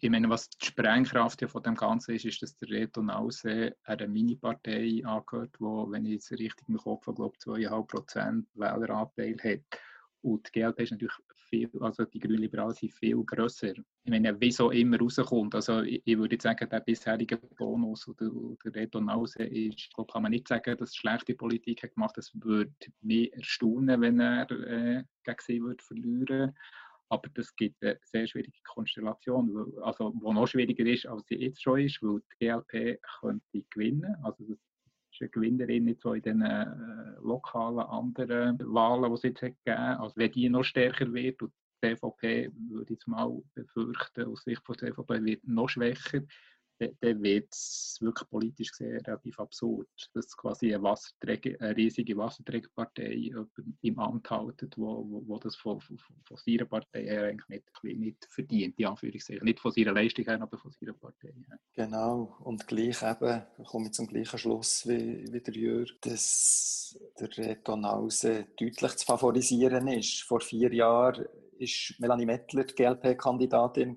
Ich 0.00 0.10
meine, 0.10 0.28
was 0.28 0.48
die 0.48 0.66
Sprengkraft 0.66 1.44
von 1.48 1.62
dem 1.62 1.74
Ganzen 1.74 2.14
ist, 2.14 2.24
ist, 2.24 2.42
dass 2.42 2.56
der 2.56 2.70
Reto 2.70 3.02
Nause 3.02 3.76
eine 3.84 4.08
Mini-Partei 4.08 5.02
angehört, 5.04 5.56
die, 5.60 5.64
wenn 5.64 6.06
ich 6.06 6.12
jetzt 6.12 6.32
richtig 6.32 6.68
im 6.68 6.78
Kopf 6.78 7.06
habe, 7.06 7.16
glaube 7.16 7.36
2,5% 7.36 8.46
Wähleranteil 8.54 9.36
hat. 9.44 9.80
Und 10.20 10.48
die 10.48 10.60
GLP 10.60 10.80
ist 10.80 10.90
natürlich 10.90 11.14
viel, 11.48 11.70
also 11.80 12.04
die 12.04 12.18
Grünen 12.18 12.40
Liberalen 12.40 12.74
sind 12.74 12.92
viel 12.92 13.22
grösser. 13.24 13.72
Ich 13.72 14.10
meine, 14.10 14.38
wieso 14.40 14.70
immer 14.70 14.98
rauskommt. 14.98 15.54
Also 15.54 15.82
ich, 15.82 16.02
ich 16.04 16.18
würde 16.18 16.36
sagen, 16.40 16.68
der 16.68 16.80
bisherige 16.80 17.36
Bonus 17.36 18.08
oder, 18.08 18.30
der 18.64 18.74
Retonause 18.74 19.44
ist, 19.44 19.94
glaube, 19.94 20.12
kann 20.12 20.22
man 20.22 20.32
nicht 20.32 20.48
sagen, 20.48 20.76
dass 20.76 20.96
schlechte 20.96 21.34
Politik 21.34 21.84
hat 21.84 21.94
gemacht. 21.94 22.18
Es 22.18 22.32
würde 22.34 22.72
mich 23.00 23.32
erstaunen, 23.32 24.00
wenn 24.00 24.20
er 24.20 24.50
äh, 24.50 25.04
gegen 25.24 25.38
sie 25.40 25.62
würde 25.62 25.84
verlieren 25.84 26.54
aber 27.10 27.28
das 27.34 27.54
gibt 27.56 27.82
eine 27.82 27.98
sehr 28.02 28.26
schwierige 28.26 28.60
Konstellation, 28.64 29.72
also, 29.82 30.12
wo 30.20 30.32
noch 30.32 30.46
schwieriger 30.46 30.84
ist, 30.84 31.06
als 31.06 31.26
sie 31.26 31.36
jetzt 31.36 31.62
schon 31.62 31.80
ist, 31.80 32.02
weil 32.02 32.20
die 32.20 32.46
GLP 32.46 33.00
könnte 33.20 33.64
gewinnen. 33.70 34.14
Also 34.22 34.44
das 34.44 34.58
ist 35.20 35.32
Gewinnerin 35.32 35.84
nicht 35.84 36.00
so 36.00 36.14
in 36.14 36.22
den 36.22 36.42
äh, 36.42 36.66
lokalen 37.22 37.80
anderen 37.80 38.58
Wahlen, 38.60 39.10
die 39.10 39.14
es 39.14 39.22
jetzt 39.22 39.42
hat 39.42 39.54
gegeben 39.64 40.00
Also 40.00 40.16
wenn 40.16 40.32
die 40.32 40.48
noch 40.48 40.64
stärker 40.64 41.12
wird 41.12 41.42
und 41.42 41.52
die 41.82 41.94
CVP, 41.94 42.50
würde 42.70 42.84
ich 42.84 42.90
jetzt 42.90 43.08
mal 43.08 43.40
befürchten, 43.54 44.24
aus 44.24 44.42
Sicht 44.42 44.62
von 44.64 44.76
der 44.76 44.92
CVP 44.92 45.24
wird 45.24 45.46
noch 45.46 45.68
schwächer, 45.68 46.22
dann 46.78 47.22
wird 47.22 47.52
es 47.52 47.98
wirklich 48.00 48.28
politisch 48.28 48.70
gesehen 48.70 49.00
relativ 49.04 49.38
absurd, 49.38 49.88
dass 50.14 50.36
quasi 50.36 50.74
eine, 50.74 50.82
Wasserträger, 50.82 51.60
eine 51.60 51.76
riesige 51.76 52.16
Wasserträgerpartei 52.16 53.32
im 53.82 53.98
Amt 53.98 54.30
haltet, 54.30 54.76
wo, 54.76 55.22
wo, 55.26 55.38
das 55.38 55.56
von, 55.56 55.80
von, 55.80 55.98
von 55.98 56.36
seiner 56.36 56.66
Partei 56.66 57.04
her 57.04 57.24
eigentlich 57.24 57.48
nicht, 57.48 57.98
nicht 57.98 58.26
verdient, 58.30 58.78
die 58.78 58.86
Anführungszeichen. 58.86 59.44
Nicht 59.44 59.60
von 59.60 59.72
seiner 59.72 59.92
Leistung 59.92 60.24
her, 60.24 60.40
aber 60.40 60.58
von 60.58 60.70
seiner 60.72 60.92
Partei 60.92 61.32
her. 61.32 61.58
Genau, 61.74 62.36
und 62.40 62.66
gleich 62.66 63.02
eben, 63.02 63.42
komme 63.66 63.86
ich 63.86 63.92
zum 63.92 64.06
gleichen 64.06 64.38
Schluss 64.38 64.86
wie, 64.86 65.32
wie 65.32 65.40
der 65.40 65.54
Jörg, 65.54 65.90
dass 66.00 66.98
der 67.18 67.36
Retonause 67.36 68.46
deutlich 68.58 68.96
zu 68.96 69.06
favorisieren 69.06 69.88
ist. 69.88 70.22
Vor 70.22 70.40
vier 70.40 70.72
Jahren 70.72 71.26
ist 71.58 71.94
Melanie 71.98 72.26
Mettler 72.26 72.64
die 72.64 72.74
GLP-Kandidatin 72.74 73.96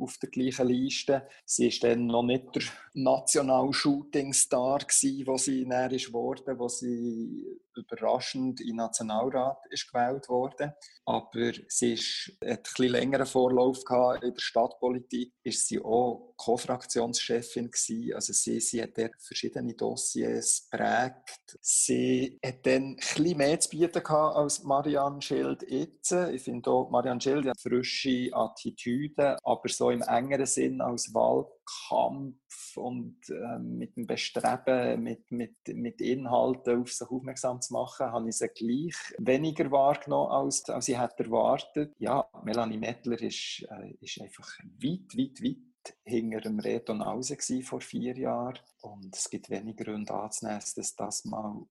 auf 0.00 0.18
der 0.18 0.30
gleichen 0.30 0.68
Liste. 0.68 1.28
Sie 1.44 1.68
ist 1.68 1.82
dann 1.84 2.06
noch 2.06 2.22
nicht 2.22 2.54
der 2.54 2.62
National-Shooting-Star 2.94 4.78
wo 5.26 5.36
sie 5.36 5.64
näher 5.66 5.92
ist 5.92 6.12
worden, 6.12 6.58
wo 6.58 6.68
sie 6.68 7.60
überraschend 7.76 8.60
in 8.60 8.68
den 8.68 8.76
Nationalrat 8.76 9.58
ist 9.70 9.92
gewählt 9.92 10.28
wurde. 10.28 10.76
Aber 11.04 11.52
sie 11.68 11.92
ist, 11.92 12.32
hat 12.42 12.58
ein 12.58 12.62
bisschen 12.62 12.88
längeren 12.88 13.26
Vorlauf 13.26 13.84
gehabt 13.84 14.24
in 14.24 14.32
der 14.34 14.40
Stadtpolitik. 14.40 15.32
Ist 15.42 15.68
sie 15.68 15.78
auch 15.78 16.34
Co-Fraktionschefin. 16.36 17.70
Also 18.14 18.32
sie, 18.32 18.60
sie 18.60 18.82
hat 18.82 18.96
dort 18.96 19.20
verschiedene 19.20 19.74
Dossiers 19.74 20.66
prägt. 20.70 21.58
Sie 21.60 22.38
hat 22.44 22.66
dann 22.66 22.96
bisschen 22.96 23.38
mehr 23.38 23.60
zu 23.60 23.70
bieten 23.70 24.02
gehabt 24.02 24.36
als 24.36 24.62
Marianne 24.64 25.22
Schild 25.22 25.62
jetzt. 25.68 26.12
Ich 26.12 26.42
finde 26.42 26.70
auch, 26.70 26.85
Marianne 26.90 27.20
Schild 27.20 27.46
hat 27.46 27.60
frische 27.60 28.30
Attitüde, 28.32 29.36
aber 29.42 29.68
so 29.68 29.90
im 29.90 30.02
engeren 30.02 30.46
Sinn 30.46 30.80
als 30.80 31.12
Wahlkampf 31.14 32.76
und 32.76 33.18
äh, 33.30 33.58
mit 33.58 33.96
dem 33.96 34.06
Bestreben, 34.06 35.02
mit, 35.02 35.30
mit, 35.30 35.56
mit 35.68 36.00
Inhalten 36.00 36.80
auf 36.80 36.92
sich 36.92 37.08
aufmerksam 37.08 37.60
zu 37.60 37.72
machen, 37.72 38.12
habe 38.12 38.28
ich 38.28 38.36
sie 38.36 38.48
gleich 38.48 38.96
weniger 39.18 39.70
wahrgenommen, 39.70 40.30
als, 40.30 40.68
als 40.68 40.88
ich 40.88 40.98
hätte 40.98 41.24
erwartet. 41.24 41.94
Ja, 41.98 42.28
Melanie 42.42 42.78
Mettler 42.78 43.20
ist, 43.20 43.66
äh, 43.70 43.94
ist 44.00 44.20
einfach 44.20 44.48
weit, 44.82 45.16
weit, 45.16 45.42
weit 45.42 45.56
hinter 46.04 46.40
dem 46.40 46.58
Reton 46.58 47.00
raus 47.00 47.32
vor 47.62 47.80
vier 47.80 48.16
Jahren. 48.16 48.58
Und 48.80 49.14
es 49.14 49.30
gibt 49.30 49.50
wenig 49.50 49.76
Gründe 49.76 50.14
anzunehmen, 50.14 50.60
dass 50.60 50.94
das 50.94 51.24
mal 51.24 51.66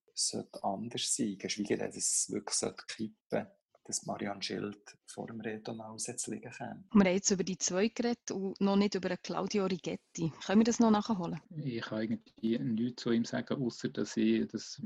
anders 0.62 1.14
sein 1.14 1.26
sollte, 1.30 1.36
geschweige 1.36 1.76
denn, 1.76 1.86
dass 1.86 1.96
es 1.96 2.30
wirklich 2.30 2.58
kippen 2.88 3.16
sollte 3.30 3.52
dass 3.86 4.04
Marianne 4.04 4.42
Schild 4.42 4.78
vor 5.06 5.28
dem 5.28 5.40
Reton 5.40 5.80
zu 5.98 6.30
liegen 6.30 6.50
kann. 6.50 6.84
Wir 6.92 7.04
haben 7.04 7.14
jetzt 7.14 7.30
über 7.30 7.44
die 7.44 7.58
zwei 7.58 7.88
geredet 7.88 8.30
und 8.32 8.60
noch 8.60 8.76
nicht 8.76 8.94
über 8.94 9.16
Claudio 9.16 9.66
Rigetti. 9.66 10.32
Können 10.44 10.60
wir 10.60 10.64
das 10.64 10.80
noch 10.80 10.90
nachholen? 10.90 11.40
Ich 11.56 11.82
kann 11.82 12.02
irgendwie 12.40 12.58
nichts 12.58 13.02
zu 13.02 13.12
ihm 13.12 13.24
sagen, 13.24 13.62
außer 13.62 13.88
dass 13.88 14.16
ich 14.16 14.48
das 14.48 14.82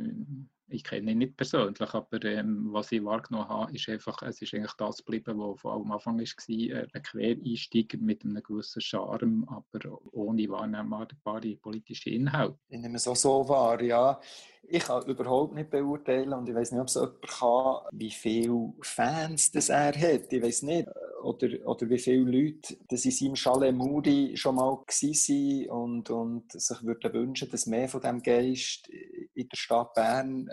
ich 0.71 0.85
kenne 0.85 1.13
ihn 1.13 1.19
nicht 1.19 1.37
persönlich, 1.37 1.81
aber 1.81 2.25
ähm, 2.25 2.69
was 2.73 2.93
ich 2.93 3.05
wahrgenommen 3.05 3.49
habe, 3.49 3.75
ist 3.75 3.89
einfach, 3.89 4.23
es 4.23 4.41
ist 4.41 4.55
eigentlich 4.55 4.73
das 4.75 4.99
geblieben, 4.99 5.39
was 5.39 5.61
von 5.61 5.83
am 5.83 5.93
Anfang 5.93 6.19
war, 6.19 6.49
äh, 6.49 6.87
ein 6.93 7.03
Quereinsteiger 7.03 7.99
mit 7.99 8.25
einem 8.25 8.43
gewissen 8.43 8.81
Charme, 8.81 9.47
aber 9.49 9.99
ohne 10.13 10.49
wahrnehmbare 10.49 11.57
politische 11.57 12.11
Inhalte. 12.11 12.59
Ich 12.69 12.79
nehme 12.79 12.97
es 12.97 13.09
auch 13.09 13.17
so 13.17 13.49
wahr, 13.49 13.81
ja. 13.83 14.21
Ich 14.63 14.85
kann 14.85 15.05
überhaupt 15.07 15.55
nicht 15.55 15.71
beurteilen 15.71 16.33
und 16.33 16.49
ich 16.49 16.55
weiß 16.55 16.73
nicht, 16.73 16.81
ob 16.81 16.87
es 16.87 16.95
jemand 16.95 17.23
kann, 17.23 17.89
wie 17.93 18.11
viele 18.11 18.73
Fans 18.83 19.51
das 19.51 19.69
er 19.69 19.95
hat. 19.95 20.33
Ich 20.33 20.43
weiß 20.43 20.63
nicht, 20.63 20.89
oder, 21.23 21.49
oder 21.67 21.89
wie 21.89 21.99
viele 21.99 22.31
Leute 22.31 22.77
das 22.89 23.05
in 23.05 23.11
seinem 23.11 23.37
Chalet 23.37 23.75
Moody 23.75 24.37
schon 24.37 24.57
mal 24.57 24.73
waren 24.73 25.69
und, 25.69 26.11
und 26.11 26.53
sich 26.53 26.83
würden 26.83 27.13
wünschen, 27.13 27.51
dass 27.51 27.67
mehr 27.67 27.89
von 27.89 28.01
diesem 28.01 28.23
Geist 28.23 28.89
in 28.89 29.49
der 29.49 29.57
Stadt 29.57 29.95
Bern 29.95 30.49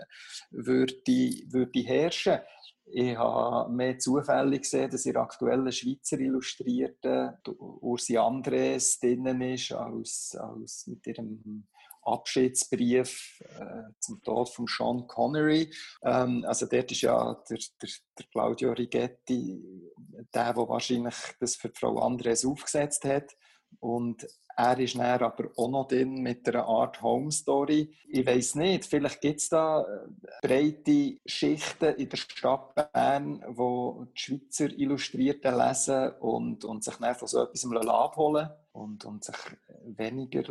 würde, 0.50 0.94
würde 1.06 1.80
herrschen. 1.80 2.38
Ich 2.90 3.16
habe 3.16 3.70
mehr 3.70 3.98
Zufälle 3.98 4.58
gesehen, 4.58 4.90
dass 4.90 5.04
in 5.04 5.12
der 5.12 5.20
Schweizer 5.72 6.18
Illustrierten 6.18 7.34
Ursi 7.58 8.16
Andres 8.16 8.98
drinnen 8.98 9.42
ist, 9.42 9.72
als, 9.72 10.34
als 10.40 10.86
mit 10.86 11.06
ihrem 11.06 11.66
Abschiedsbrief 12.12 13.40
äh, 13.58 13.92
zum 14.00 14.22
Tod 14.22 14.48
von 14.48 14.66
Sean 14.66 15.06
Connery. 15.06 15.72
Ähm, 16.02 16.44
also 16.46 16.66
dort 16.66 16.90
ist 16.92 17.02
ja 17.02 17.42
der, 17.48 17.58
der, 17.82 17.90
der 18.18 18.26
Claudio 18.32 18.72
Rigetti 18.72 19.62
der, 20.34 20.52
der 20.52 20.68
wahrscheinlich 20.68 21.14
das 21.40 21.56
für 21.56 21.70
Frau 21.74 21.98
Andres 21.98 22.44
aufgesetzt 22.44 23.04
hat. 23.04 23.36
Und 23.80 24.26
er 24.56 24.78
ist 24.80 24.96
dann 24.96 25.22
aber 25.22 25.50
auch 25.56 25.70
noch 25.70 25.86
drin 25.86 26.14
mit 26.20 26.48
einer 26.48 26.66
Art 26.66 27.00
Home 27.00 27.30
Story. 27.30 27.94
Ich 28.08 28.26
weiß 28.26 28.56
nicht, 28.56 28.86
vielleicht 28.86 29.20
gibt 29.20 29.40
es 29.40 29.48
da 29.48 29.82
äh, 29.82 30.08
breite 30.42 31.18
Schichten 31.26 31.94
in 31.94 32.08
der 32.08 32.16
Stadt 32.16 32.74
Bern, 32.74 33.44
wo 33.46 34.06
die 34.16 34.20
Schweizer 34.20 34.70
Illustrierten 34.76 35.56
lesen 35.56 36.10
und, 36.18 36.64
und 36.64 36.82
sich 36.82 36.96
dann 36.96 37.14
von 37.14 37.28
so 37.28 37.44
etwas 37.44 37.86
abholen 37.86 38.48
und, 38.72 39.04
und 39.04 39.24
sich 39.24 39.36
weniger 39.84 40.42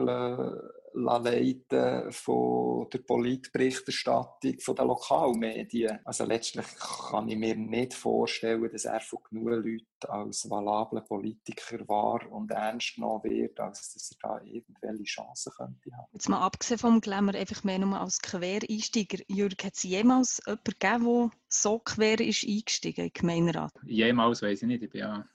leiten 0.98 2.12
von 2.12 2.90
der 2.92 3.00
Politberichterstattung 3.00 4.60
von 4.60 4.76
den 4.76 4.88
Lokalmedien. 4.88 6.00
Also 6.04 6.26
letztlich 6.26 6.66
kann 7.10 7.28
ich 7.30 7.38
mir 7.38 7.56
nicht 7.56 7.94
vorstellen, 7.94 8.70
dass 8.72 8.86
er 8.86 9.00
von 9.00 9.20
genug 9.30 9.50
Leuten 9.50 9.86
als 10.08 10.50
valabler 10.50 11.02
Politiker 11.02 11.88
war 11.88 12.30
und 12.32 12.52
ernst 12.52 12.96
genommen 12.96 13.24
wird, 13.24 13.60
als 13.60 13.94
dass 13.94 14.12
er 14.12 14.18
da 14.22 14.42
irgendwelche 14.44 15.04
Chancen 15.04 15.52
könnte 15.56 15.92
haben. 15.96 16.08
Jetzt 16.14 16.30
mal 16.30 16.42
abgesehen 16.42 16.80
vom 16.80 17.02
Glamour, 17.02 17.36
einfach 17.36 17.64
mehr 17.64 17.80
nur 17.80 18.00
als 18.00 18.20
Quereinsteiger. 18.20 19.24
Jürg, 19.28 19.64
hat 19.64 19.76
es 19.76 19.84
jemals 19.84 20.42
jemanden 20.46 20.64
gegeben, 20.80 21.06
der 21.06 21.40
so 21.48 21.80
quer 21.80 22.20
ist 22.20 22.44
eingestiegen 22.44 23.06
in 23.06 23.12
den 23.12 23.14
Gemeinderat? 23.14 23.72
Jemals, 23.86 24.42
weiß 24.42 24.62
ich 24.62 24.68
nicht. 24.68 24.84
Ich 24.84 24.90
bin 24.90 25.02
ja 25.02 25.26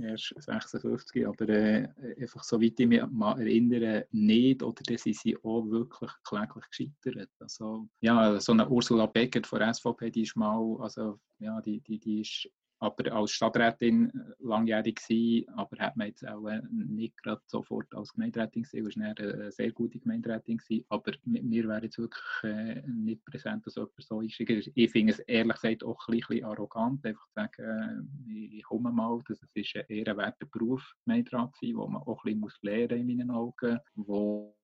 erst 0.00 0.34
56, 0.36 1.26
aber 1.26 1.48
äh, 1.48 1.88
einfach 2.20 2.44
so 2.44 2.60
weit 2.60 2.78
ich 2.80 2.86
mich 2.86 3.00
erinnere, 3.00 4.06
nicht, 4.10 4.62
oder 4.62 4.82
dann 4.86 4.98
sind 4.98 5.16
sie 5.16 5.36
auch 5.36 5.68
wirklich 5.68 6.10
kläglich 6.24 6.64
gescheitert. 6.70 7.30
Also, 7.38 7.88
ja, 8.00 8.38
so 8.40 8.52
eine 8.52 8.68
Ursula 8.68 9.06
Beckert 9.06 9.46
von 9.46 9.74
SVP, 9.74 10.10
die 10.10 10.22
ist 10.22 10.36
mal, 10.36 10.76
also, 10.80 11.18
ja, 11.38 11.60
die, 11.60 11.80
die, 11.80 11.98
die 11.98 12.20
ist 12.20 12.48
aber 12.82 13.12
als 13.12 13.30
Stadträtin 13.30 14.08
äh, 14.08 14.34
langjährig 14.40 14.96
gewesen, 14.96 15.48
aber 15.54 15.78
hat 15.78 15.96
man 15.96 16.08
jetzt 16.08 16.26
auch 16.26 16.44
äh, 16.48 16.60
nicht 16.70 17.16
gerade 17.22 17.40
sofort 17.46 17.94
als 17.94 18.12
Gemeinderätin 18.12 18.64
gesehen, 18.64 18.84
war 18.84 19.06
eine 19.06 19.52
sehr 19.52 19.70
gute 19.70 20.00
Gemeinderätin 20.00 20.58
gewesen, 20.58 20.84
aber 20.88 21.12
mir 21.24 21.68
wäre 21.68 21.84
jetzt 21.84 21.98
wirklich 21.98 22.24
äh, 22.42 22.82
nicht 22.88 23.24
präsent, 23.24 23.64
dass 23.66 23.76
jemand 23.76 23.92
so 23.98 24.18
einsteigen 24.18 24.64
Ich 24.74 24.90
finde 24.90 25.12
es 25.12 25.20
ehrlich 25.20 25.54
gesagt 25.54 25.84
auch 25.84 26.08
ein 26.08 26.18
bisschen 26.18 26.44
arrogant, 26.44 27.06
einfach 27.06 27.26
zu 27.28 27.34
sagen, 27.34 28.10
ich 28.26 28.64
komme 28.64 28.90
mal, 28.90 29.20
das 29.28 29.38
ist 29.54 29.76
ein 29.76 29.84
ehrenwerter 29.88 30.46
Beruf, 30.46 30.82
Gemeinderat 31.04 31.54
sein, 31.60 31.76
wo 31.76 31.86
man 31.86 32.02
auch 32.02 32.24
ein 32.24 32.40
bisschen 32.40 32.68
lernen 32.68 33.08
in 33.08 33.16
meinen 33.16 33.30
Augen, 33.30 33.78
wo 33.94 34.56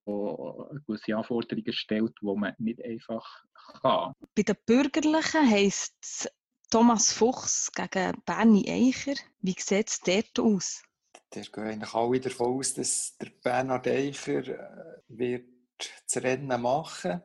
gewisse 0.87 1.17
Anforderungen 1.17 1.73
stellt, 1.73 2.15
die 2.21 2.27
man 2.27 2.55
nicht 2.59 2.83
einfach 2.83 3.45
kann. 3.83 4.15
Bei 4.35 4.43
den 4.43 4.57
Bürgerlichen 4.67 5.51
heisst 5.51 5.97
es 6.01 6.29
Thomas 6.71 7.13
Fuchs 7.13 7.73
gegen 7.73 8.23
Bernie 8.25 8.69
Eicher. 8.69 9.15
Wie 9.41 9.57
sieht 9.59 9.89
es 9.89 10.01
dort 10.01 10.39
aus? 10.39 10.83
Der 11.35 11.43
gehen 11.43 11.65
eigentlich 11.65 11.95
alle 11.95 12.21
davon 12.21 12.59
aus, 12.59 12.75
dass 12.75 13.17
der 13.19 13.31
Bernhard 13.43 13.87
Eicher 13.87 14.47
äh, 14.47 15.01
wird 15.09 15.49
das 16.07 16.23
Rennen 16.23 16.61
machen 16.61 17.23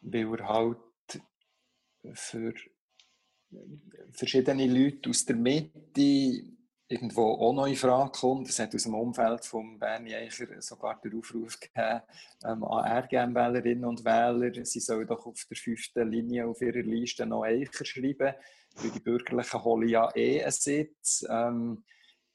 weil 0.00 0.40
er 0.40 0.48
halt 0.48 0.78
für 2.14 2.54
verschiedene 4.12 4.66
Leute 4.66 5.10
aus 5.10 5.24
der 5.24 5.36
Mitte 5.36 6.44
irgendwo 6.90 7.34
auch 7.34 7.52
noch 7.52 7.66
in 7.66 7.76
Frage 7.76 8.10
kommt. 8.10 8.48
Es 8.48 8.58
hat 8.58 8.74
aus 8.74 8.82
dem 8.82 8.94
Umfeld 8.94 9.44
von 9.44 9.78
Bernie 9.78 10.16
Eicher 10.16 10.46
sogar 10.60 11.00
den 11.00 11.16
Aufruf 11.16 11.60
gegeben 11.60 12.02
ähm, 12.44 12.64
an 12.64 13.04
RGM-Wählerinnen 13.04 13.84
und 13.84 14.04
Wähler, 14.04 14.64
sie 14.64 14.80
sollen 14.80 15.06
doch 15.06 15.24
auf 15.24 15.46
der 15.48 15.56
fünften 15.56 16.10
Linie 16.10 16.48
auf 16.48 16.60
ihrer 16.60 16.82
Liste 16.82 17.26
noch 17.26 17.44
Eicher 17.44 17.84
schreiben, 17.84 18.34
weil 18.74 18.90
die 18.90 19.00
Bürgerlichen 19.00 19.62
holen 19.62 19.88
ja 19.88 20.10
eh 20.16 20.42
einen 20.42 20.50
Sitz. 20.50 21.24
Ähm, 21.30 21.84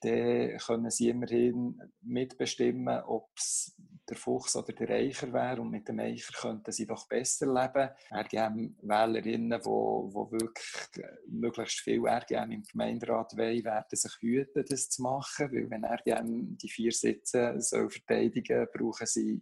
dann 0.02 0.58
können 0.58 0.92
sie 0.92 1.10
immerhin 1.10 1.82
mitbestimmen, 2.02 3.04
ob 3.06 3.30
es 3.36 3.76
der 4.08 4.18
Fuchs 4.18 4.56
oder 4.56 4.74
der 4.74 4.90
Eicher 4.98 5.32
wäre. 5.34 5.62
Und 5.62 5.72
mit 5.72 5.88
dem 5.88 6.00
Eicher 6.00 6.34
könnten 6.34 6.72
sie 6.72 6.86
doch 6.86 7.08
besser 7.08 7.48
leben. 7.48 7.90
RGM 8.12 8.76
Wählerinnen, 8.82 9.60
die, 9.60 9.66
wirklich 9.66 11.06
möglichst 11.28 11.80
viel 11.80 12.06
RGM 12.06 12.52
im 12.52 12.64
Gemeinderat 12.64 13.36
wollen, 13.36 13.64
werden 13.64 13.86
sich 13.98 14.14
hüten, 14.20 14.66
das 14.68 14.90
zu 14.90 15.02
machen. 15.02 15.52
Weil 15.52 15.70
wenn 15.70 15.86
RGM 15.86 16.58
die 16.58 16.70
vier 16.70 16.92
Sitze 16.92 17.56
soll 17.60 17.90
verteidigen 17.90 18.58
soll, 18.58 18.68
brauchen 18.74 19.08
sie 19.08 19.42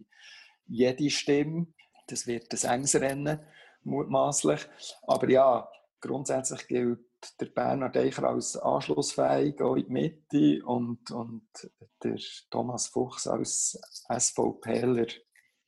jede 0.67 1.09
Stimme. 1.09 1.67
Das 2.07 2.27
wird 2.27 2.53
ein 2.53 2.71
enges 2.71 2.95
Rennen, 2.95 3.39
mutmaßlich. 3.83 4.61
Aber 5.03 5.29
ja, 5.29 5.69
grundsätzlich 5.99 6.67
gilt 6.67 6.99
der 7.39 7.47
Bernhard 7.47 7.97
Eicher 7.97 8.27
als 8.29 8.55
anschlussfähig 8.57 9.59
in 9.59 9.75
die 9.75 9.91
Mitte 9.91 10.65
und, 10.65 11.11
und 11.11 11.47
der 12.03 12.17
Thomas 12.49 12.87
Fuchs 12.87 13.27
als 13.27 13.79
SVPler 14.09 15.07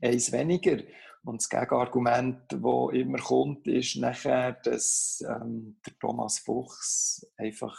eins 0.01 0.31
weniger. 0.31 0.83
Und 1.23 1.41
das 1.41 1.49
Gegenargument, 1.49 2.51
das 2.51 2.93
immer 2.93 3.17
kommt, 3.17 3.67
ist 3.67 3.95
nachher, 3.95 4.53
dass 4.53 5.23
ähm, 5.27 5.79
der 5.85 5.97
Thomas 5.99 6.39
Fuchs 6.39 7.27
einfach 7.37 7.75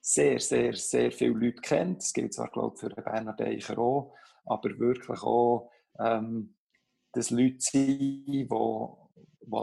sehr, 0.00 0.38
sehr, 0.38 0.74
sehr 0.74 1.10
viele 1.10 1.34
Leute 1.34 1.60
kennt. 1.60 1.98
Das 1.98 2.12
gilt 2.12 2.32
zwar, 2.32 2.50
glaube 2.50 2.74
ich, 2.76 2.80
für 2.80 2.88
den 2.88 3.04
Bernhard 3.04 3.40
Eicher 3.40 3.78
auch, 3.78 4.14
aber 4.44 4.78
wirklich 4.78 5.20
auch, 5.22 5.70
ähm, 5.98 6.56
dass 7.12 7.30
Leute 7.30 7.56
sind, 7.58 8.22
die, 8.22 8.46
die 8.46 8.48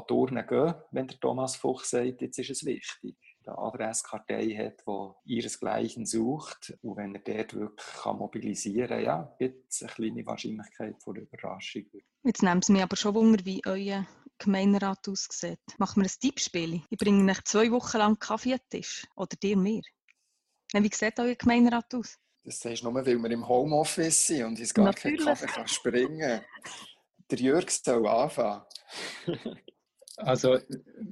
durchgehen, 0.08 0.74
wenn 0.92 1.08
der 1.08 1.20
Thomas 1.20 1.56
Fuchs 1.56 1.92
sagt, 1.92 2.22
jetzt 2.22 2.40
ist 2.40 2.50
es 2.50 2.66
wichtig 2.66 3.16
eine 3.48 3.58
Adresskartei 3.58 4.50
hat, 4.56 4.84
die 4.88 5.36
ihresgleichen 5.36 6.06
sucht. 6.06 6.78
Und 6.82 6.98
wenn 6.98 7.16
er 7.16 7.22
dort 7.22 7.54
wirklich 7.54 7.88
kann 8.02 8.18
mobilisieren 8.18 8.90
kann, 8.90 9.04
ja, 9.04 9.36
gibt 9.40 9.72
es 9.72 9.82
eine 9.82 9.92
kleine 9.92 10.26
Wahrscheinlichkeit 10.26 11.02
vor 11.02 11.16
Überraschung. 11.16 11.86
Jetzt 12.24 12.44
nehmen 12.44 12.62
Sie 12.62 12.74
mich 12.74 12.84
aber 12.84 12.96
schon 12.96 13.16
Wunder, 13.16 13.44
wie 13.46 13.62
euer 13.66 14.06
Gemeinderat 14.38 15.08
aussieht. 15.08 15.60
Machen 15.78 16.04
wir 16.04 16.10
ein 16.10 16.20
Tippspiel. 16.20 16.82
Ich 16.90 16.98
bringe 16.98 17.24
nach 17.24 17.44
zwei 17.44 17.72
Wochen 17.72 17.98
lang 17.98 18.20
Kaffee 18.20 18.54
an 18.54 18.60
den 18.60 18.82
Tisch. 18.82 19.08
Oder 19.16 19.36
dir 19.36 19.58
mehr. 19.58 19.82
Wie 20.74 20.90
sieht 20.94 21.20
euer 21.20 21.36
Gemeinderat 21.36 21.94
aus? 21.96 22.18
Das 22.44 22.60
sagst 22.60 22.84
du 22.84 22.92
nur, 22.92 23.06
weil 23.06 23.18
wir 23.18 23.32
im 23.32 23.48
Homeoffice 23.48 24.28
sind 24.28 24.46
und 24.46 24.60
uns 24.60 24.74
gar 24.74 24.94
keinen 24.94 25.18
Kaffee 25.18 25.48
kann 25.48 25.68
springen 25.68 26.20
kann. 26.20 26.42
Der 27.30 27.40
Jürg 27.40 27.70
soll 27.70 28.08
anfangen. 28.08 28.64
Also, 30.18 30.58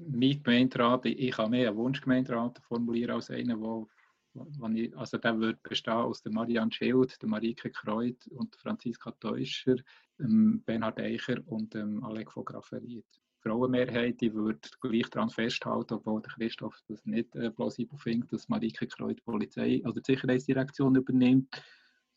mein 0.10 0.42
Gemeinderat, 0.42 1.06
ich 1.06 1.32
kann 1.32 1.52
mehr 1.52 1.70
einen 1.70 1.78
Wunschgemeinderat 1.78 2.60
formulieren 2.68 3.12
als 3.12 3.30
einen, 3.30 3.62
wo, 3.62 3.88
wo 4.34 4.68
ich, 4.70 4.98
also 4.98 5.18
der 5.20 5.40
würde 5.40 5.60
bestehen 5.62 5.94
aus 5.94 6.24
der 6.24 6.32
Marianne 6.32 6.72
Schild, 6.72 7.22
der 7.22 7.30
Marike 7.30 7.70
Kreut 7.70 8.28
und 8.28 8.56
Franziska 8.56 9.12
Teuscher, 9.12 9.76
ähm, 10.20 10.64
Bernhard 10.66 11.00
Eicher 11.00 11.38
und 11.46 11.76
ähm, 11.76 12.04
Alec 12.04 12.32
von 12.32 12.46
Grafferiet. 12.46 13.06
Frauenmehrheit 13.42 14.22
die 14.22 14.34
würde 14.34 14.68
gleich 14.82 15.08
daran 15.12 15.30
festhalten, 15.30 15.94
obwohl 15.94 16.24
der 16.24 16.32
Christoph 16.32 16.82
das 16.88 17.06
nicht 17.06 17.36
äh, 17.36 17.52
plausibel 17.52 18.00
findet, 18.00 18.34
dass 18.34 18.50
Marike 18.50 18.88
Kreut 18.88 19.20
die 19.20 19.24
Polizei, 19.24 19.82
also 19.86 20.00
die 20.00 20.14
Sicherheitsdirektion 20.14 20.96
übernimmt 20.96 21.62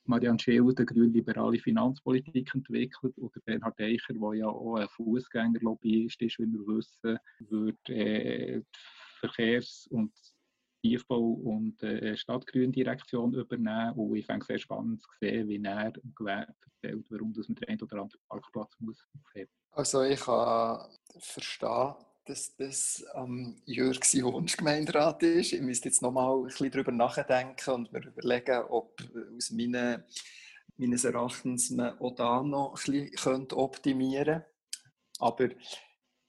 Marianne 0.09 0.39
Schild 0.39 0.79
eine 0.79 0.87
grün-liberale 0.87 1.59
Finanzpolitik 1.59 2.55
entwickelt 2.55 3.17
oder 3.19 3.41
Bernhard 3.45 3.81
Eicher, 3.81 4.15
der 4.15 4.35
ja 4.35 4.47
auch 4.47 4.77
ein 4.77 4.89
Fußgängerlobbyist 4.89 6.23
ist, 6.23 6.39
wie 6.39 6.47
wir 6.47 6.67
wissen, 6.67 7.19
wird 7.41 7.89
äh, 7.91 8.63
Verkehrs- 9.21 9.87
und 9.89 10.13
Tiefbau- 10.83 11.35
und 11.43 11.83
äh, 11.83 12.17
Stadtgründirektion 12.17 13.35
übernehmen. 13.35 13.93
Und 13.93 14.17
ich 14.17 14.27
fände 14.27 14.43
es 14.43 14.47
sehr 14.47 14.59
spannend 14.59 15.03
zu 15.03 15.11
sehen, 15.21 15.49
wie 15.49 15.63
er 15.63 15.93
im 15.95 16.15
Gewerbe 16.15 16.55
erzählt, 16.65 17.07
warum 17.11 17.33
das 17.35 17.49
mit 17.49 17.61
der 17.61 17.69
einen 17.69 17.83
oder 17.83 18.03
anderen 18.03 18.23
Parkplatz 18.29 18.75
muss 18.79 19.05
aufheben. 19.21 19.53
Also 19.73 20.03
ich 20.03 20.21
kann 20.21 20.89
verstehen, 21.19 21.95
dass 22.29 22.55
das 22.57 23.05
ähm, 23.15 23.57
Jörg 23.65 24.05
sein 24.05 24.25
Wunschgemeinderat 24.25 25.23
ist. 25.23 25.55
Ich 25.55 25.63
müsste 25.63 25.89
jetzt 25.89 26.03
nochmal 26.03 26.37
ein 26.37 26.45
bisschen 26.45 26.71
darüber 26.71 26.93
nachdenken 26.93 27.71
und 27.71 27.93
mir 27.93 28.07
überlegen, 28.07 28.65
ob 28.69 29.01
aus 29.37 29.51
meinen, 29.51 30.05
meines 30.77 31.05
Erachtens 31.05 31.71
man 31.71 31.99
auch 31.99 32.15
da 32.15 32.43
noch 32.43 32.75
ein 32.87 33.11
bisschen 33.11 33.53
optimieren 33.53 34.43
könnte. 34.43 34.47
Aber 35.21 35.49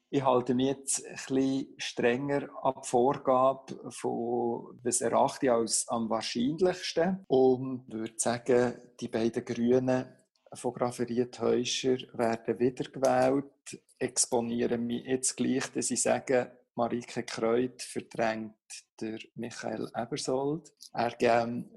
ich 0.10 0.24
halte 0.24 0.56
mich 0.56 0.68
jetzt 0.68 1.06
ein 1.06 1.14
bisschen 1.14 1.68
strenger 1.78 2.42
die 2.42 2.88
Vorgabe 2.88 3.92
von, 3.92 4.80
was 4.82 5.02
erachte 5.02 5.48
ich 5.48 5.52
als 5.52 5.88
am 5.90 6.10
wahrscheinlichsten 6.10 7.26
und 7.28 7.92
würde 7.92 8.16
sagen, 8.16 8.82
die 9.02 9.10
beiden 9.10 9.44
Grünen 9.44 10.06
von 10.54 10.74
Grafferiet 10.74 11.40
Heuscher 11.40 11.98
werden 12.14 12.60
wiedergewählt. 12.60 13.82
Exponiere 13.98 14.78
mich 14.78 15.06
jetzt 15.06 15.36
gleich, 15.36 15.68
dass 15.72 15.92
ich 15.92 16.02
sage, 16.02 16.52
Marike 16.76 17.24
Kreut 17.24 17.82
verdrängt 17.82 18.56
der 19.02 19.20
Michael 19.36 19.90
Ebersold. 19.94 20.72
Er 20.94 21.12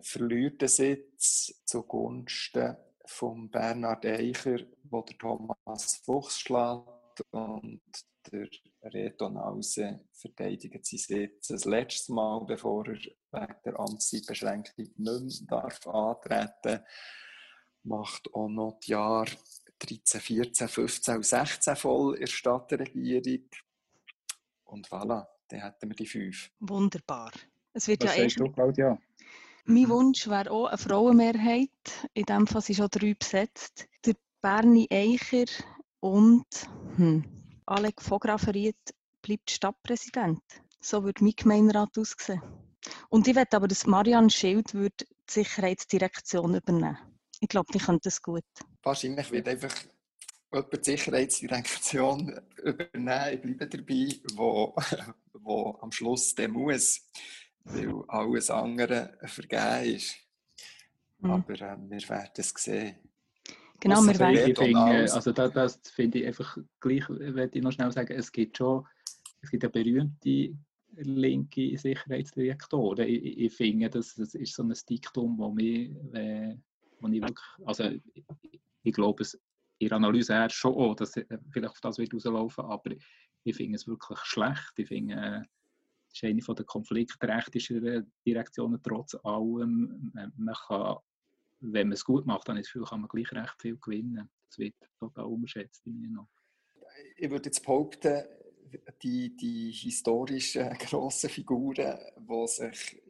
verliert 0.00 0.60
den 0.62 0.68
Sitz 0.68 1.62
zugunsten 1.64 2.76
von 3.04 3.50
Bernhard 3.50 4.06
Eicher, 4.06 4.60
wo 4.84 5.02
der 5.02 5.18
Thomas 5.18 5.96
Fuchs 6.04 6.40
schlägt 6.40 7.24
und 7.32 7.82
der 8.30 8.48
Reto 8.84 9.28
Nause 9.28 10.04
verteidigt 10.12 10.86
seinen 10.86 10.98
Sitz. 10.98 11.48
Das 11.48 11.64
letzte 11.64 12.12
Mal, 12.12 12.44
bevor 12.46 12.86
er 12.86 12.94
wegen 12.94 13.56
der 13.64 13.80
Amtszeitbeschränkung 13.80 14.72
nicht 14.76 14.98
mehr 14.98 15.28
darf 15.48 15.84
antreten 15.88 16.84
macht 17.84 18.32
auch 18.34 18.48
noch 18.48 18.78
die 18.80 18.92
Jahre 18.92 19.30
13, 19.78 20.20
14, 20.20 20.68
15 20.68 21.16
und 21.16 21.26
16 21.26 21.76
voll 21.76 22.14
in 22.14 22.20
der 22.20 22.26
Stadtregierung. 22.26 23.48
Und 24.64 24.88
voilà, 24.88 25.26
dann 25.48 25.60
hätten 25.60 25.90
wir 25.90 25.96
die 25.96 26.06
fünf. 26.06 26.50
Wunderbar. 26.60 27.32
Es 27.72 27.88
wird 27.88 28.04
Was 28.04 28.16
ja 28.16 28.22
sagst 28.22 28.40
du, 28.40 28.50
Claudia? 28.50 28.98
Mein 29.64 29.88
Wunsch 29.88 30.28
wäre 30.28 30.50
auch 30.50 30.66
eine 30.66 30.78
Frauenmehrheit. 30.78 31.70
In 32.14 32.24
diesem 32.24 32.46
Fall 32.46 32.62
sind 32.62 32.76
schon 32.76 32.88
drei 32.90 33.14
besetzt. 33.14 33.86
Der 34.04 34.14
Bernie 34.40 34.88
Eicher 34.90 35.46
und 36.00 36.46
hm, 36.96 37.24
Alec 37.66 38.02
Vograferiet 38.02 38.76
bleibt 39.20 39.50
Stadtpräsident. 39.50 40.42
So 40.80 41.04
würde 41.04 41.22
mein 41.22 41.34
Gemeinderat 41.36 41.96
aussehen. 41.96 42.42
Und 43.08 43.28
ich 43.28 43.34
möchte 43.34 43.56
aber, 43.56 43.68
dass 43.68 43.86
Marianne 43.86 44.30
Schild 44.30 44.74
würde 44.74 45.04
die 45.28 45.32
Sicherheitsdirektion 45.32 46.56
übernehmen 46.56 46.98
Ich 47.42 47.48
glaube, 47.48 47.72
die 47.74 47.78
könnte 47.80 48.02
das 48.04 48.22
gut. 48.22 48.44
Wahrscheinlich 48.84 49.28
wird 49.32 49.48
einfach 49.48 49.74
jemand 50.52 50.72
die 50.72 50.90
Sicherheitsdirektion 50.90 52.40
übernehmen. 52.62 53.34
Ich 53.34 53.40
bleibe 53.42 53.66
dabei, 53.66 54.14
wo, 54.34 54.74
wo 55.32 55.76
am 55.80 55.90
Schluss 55.90 56.36
der 56.36 56.48
muss, 56.48 57.00
weil 57.64 57.92
alles 58.06 58.48
andere 58.48 59.18
vergeben 59.24 59.96
ist. 59.96 60.14
Mhm. 61.18 61.30
Aber 61.32 61.52
äh, 61.54 61.76
wir 61.76 62.08
werden 62.08 62.30
es 62.36 62.54
sehen. 62.56 62.96
Genau, 63.80 63.98
Ausser 63.98 64.06
wir 64.06 64.14
für 64.14 64.20
wollen. 64.20 64.34
Wer 64.36 64.48
Ich 64.48 64.58
finde, 64.58 64.78
alles. 64.78 65.12
also 65.12 65.32
das, 65.32 65.52
das 65.52 65.80
finde 65.90 66.18
ich 66.20 66.26
einfach 66.28 66.56
gleich, 66.78 67.08
möchte 67.08 67.58
ich 67.58 67.64
noch 67.64 67.72
schnell 67.72 67.90
sagen, 67.90 68.16
es 68.16 68.30
gibt 68.30 68.56
schon, 68.56 68.86
es 69.40 69.50
gibt 69.50 69.64
ja 69.64 69.68
berühmte 69.68 70.56
linke 70.94 71.76
Sicherheitsdirektoren. 71.76 73.08
Ich, 73.08 73.38
ich- 73.38 73.52
finde, 73.52 73.90
das, 73.90 74.14
das 74.14 74.36
ist 74.36 74.54
so 74.54 74.62
ein 74.62 74.72
Diktum, 74.88 75.36
wo 75.38 75.50
mich, 75.50 75.90
äh, 76.14 76.56
wo 77.02 77.08
ich 77.08 77.20
wirklich, 77.20 77.66
also 77.66 77.84
ich, 77.84 78.24
ich 78.82 78.92
glaube 78.92 79.22
es 79.22 79.38
der 79.80 79.96
Analyse 79.96 80.34
her 80.34 80.50
schon 80.50 80.74
auch, 80.74 80.94
dass 80.94 81.16
es 81.16 81.26
vielleicht 81.50 81.72
auf 81.72 81.80
das 81.80 81.98
wird 81.98 82.14
rauslaufen, 82.14 82.64
aber 82.64 82.92
ich 83.44 83.56
finde 83.56 83.76
es 83.76 83.86
wirklich 83.86 84.18
schlecht. 84.20 84.72
Ich 84.76 84.88
finde, 84.88 85.14
äh, 85.14 85.40
es 86.08 86.22
ist 86.22 86.24
eine 86.24 86.54
der 86.54 86.64
konfliktträchtigsten 86.64 88.12
Direktionen 88.24 88.80
trotz 88.82 89.16
allem. 89.24 90.12
Man, 90.36 90.54
kann 90.68 90.98
wenn 91.60 91.88
man 91.88 91.92
es 91.92 92.04
gut 92.04 92.26
macht, 92.26 92.48
dann 92.48 92.56
ist 92.56 92.66
Gefühl, 92.66 92.84
kann 92.84 93.00
man 93.00 93.08
gleich 93.08 93.32
recht 93.32 93.60
viel 93.60 93.76
gewinnen. 93.76 94.28
Das 94.48 94.58
wird 94.58 94.74
total 94.98 95.24
unterschätzt 95.24 95.86
in 95.86 96.00
mir 96.00 96.10
noch. 96.10 96.28
Ich 97.16 97.30
würde 97.30 97.46
jetzt 97.46 97.62
behaupten, 97.62 98.24
die, 99.02 99.36
die 99.36 99.70
historischen 99.70 100.70
grossen 100.78 101.30
Figuren, 101.30 101.98
die 102.18 102.46
sich 102.46 103.02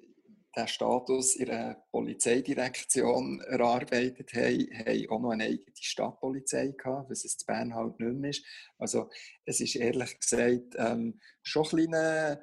den 0.57 0.69
Status 0.69 1.37
in 1.37 1.47
der 1.47 1.83
Polizeidirektion 1.91 3.41
erarbeitet 3.41 4.35
haben, 4.35 4.69
haben 4.73 5.11
auch 5.11 5.21
noch 5.21 5.31
eine 5.31 5.45
eigene 5.45 5.73
Stadtpolizei 5.75 6.75
gehabt, 6.77 7.11
was 7.11 7.25
es 7.25 7.37
in 7.41 7.47
Bern 7.47 7.75
halt 7.75 7.99
nicht 7.99 8.15
mehr 8.15 8.31
ist. 8.31 8.45
Also 8.79 9.09
es 9.45 9.61
ist 9.61 9.77
ehrlich 9.77 10.19
gesagt 10.21 10.75
ähm, 10.77 11.21
schon 11.43 11.65
ein 11.65 11.69
kleine, 11.69 12.43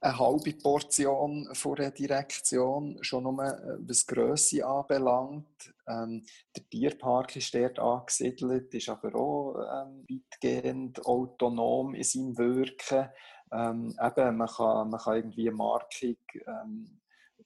eine 0.00 0.18
halbe 0.18 0.54
Portion 0.54 1.48
von 1.54 1.76
der 1.76 1.90
Direktion, 1.90 2.98
schon 3.02 3.24
nur 3.24 3.44
äh, 3.44 3.76
was 3.80 4.06
die 4.06 4.14
Grösse 4.14 4.66
anbelangt. 4.66 5.74
Ähm, 5.86 6.24
der 6.56 6.68
Tierpark 6.70 7.36
ist 7.36 7.54
dort 7.54 7.78
angesiedelt, 7.78 8.72
ist 8.74 8.88
aber 8.88 9.14
auch 9.14 9.56
ähm, 9.58 10.04
weitgehend 10.08 11.04
autonom 11.04 11.94
in 11.94 12.02
seinem 12.02 12.38
Wirken. 12.38 13.10
Ähm, 13.52 13.94
eben, 14.00 14.36
man, 14.38 14.48
kann, 14.48 14.88
man 14.88 15.00
kann 15.00 15.16
irgendwie 15.16 15.48
eine 15.48 15.56
Markung 15.56 16.16
ähm, 16.46 17.01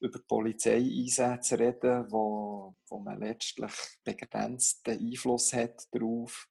über 0.06 0.20
Polizeieinsätze 0.26 1.58
reden, 1.58 2.06
wo, 2.10 2.74
wo 2.88 2.98
man 2.98 3.20
letztlich 3.20 3.72
begrenzten 4.04 4.98
Einfluss 4.98 5.52
hat 5.52 5.86
darauf. 5.92 6.48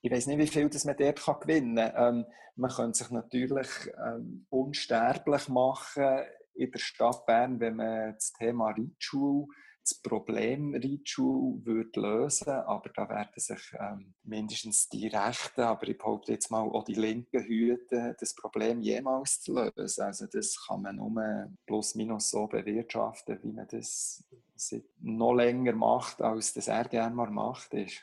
Ich 0.00 0.10
weiß 0.10 0.26
nicht, 0.26 0.38
wie 0.38 0.46
viel 0.46 0.68
das 0.68 0.84
man 0.84 0.96
dort 0.96 1.22
kann 1.22 1.40
gewinnen 1.40 1.76
kann. 1.76 2.16
Ähm, 2.16 2.26
man 2.56 2.70
könnte 2.70 2.98
sich 2.98 3.10
natürlich 3.10 3.68
ähm, 4.04 4.46
unsterblich 4.50 5.48
machen 5.48 6.24
in 6.54 6.70
der 6.70 6.78
Stadt 6.78 7.24
Bern, 7.26 7.60
wenn 7.60 7.76
man 7.76 8.14
das 8.14 8.32
Thema 8.32 8.70
Reitschule 8.70 9.46
das 9.82 9.94
Problem 9.94 10.74
Reitschule 10.74 11.64
würde 11.64 12.00
lösen, 12.00 12.48
aber 12.48 12.90
da 12.94 13.08
werden 13.08 13.32
sich 13.36 13.74
ähm, 13.78 14.14
mindestens 14.22 14.88
die 14.88 15.08
Rechten, 15.08 15.62
aber 15.62 15.88
ich 15.88 15.98
behaupte 15.98 16.32
jetzt 16.32 16.50
mal 16.50 16.62
auch 16.62 16.84
die 16.84 16.94
Linken 16.94 17.42
hüten, 17.42 18.14
das 18.18 18.34
Problem 18.34 18.80
jemals 18.80 19.40
zu 19.40 19.54
lösen. 19.54 20.02
Also 20.02 20.26
das 20.26 20.56
kann 20.66 20.82
man 20.82 20.96
nur 20.96 21.50
plus 21.66 21.94
minus 21.96 22.30
so 22.30 22.46
bewirtschaften, 22.46 23.38
wie 23.42 23.52
man 23.52 23.66
das 23.68 24.24
noch 25.00 25.34
länger 25.34 25.74
macht, 25.74 26.22
als 26.22 26.52
das 26.52 26.66
gerne 26.88 27.14
mal 27.14 27.30
macht 27.30 27.74
ist. 27.74 28.02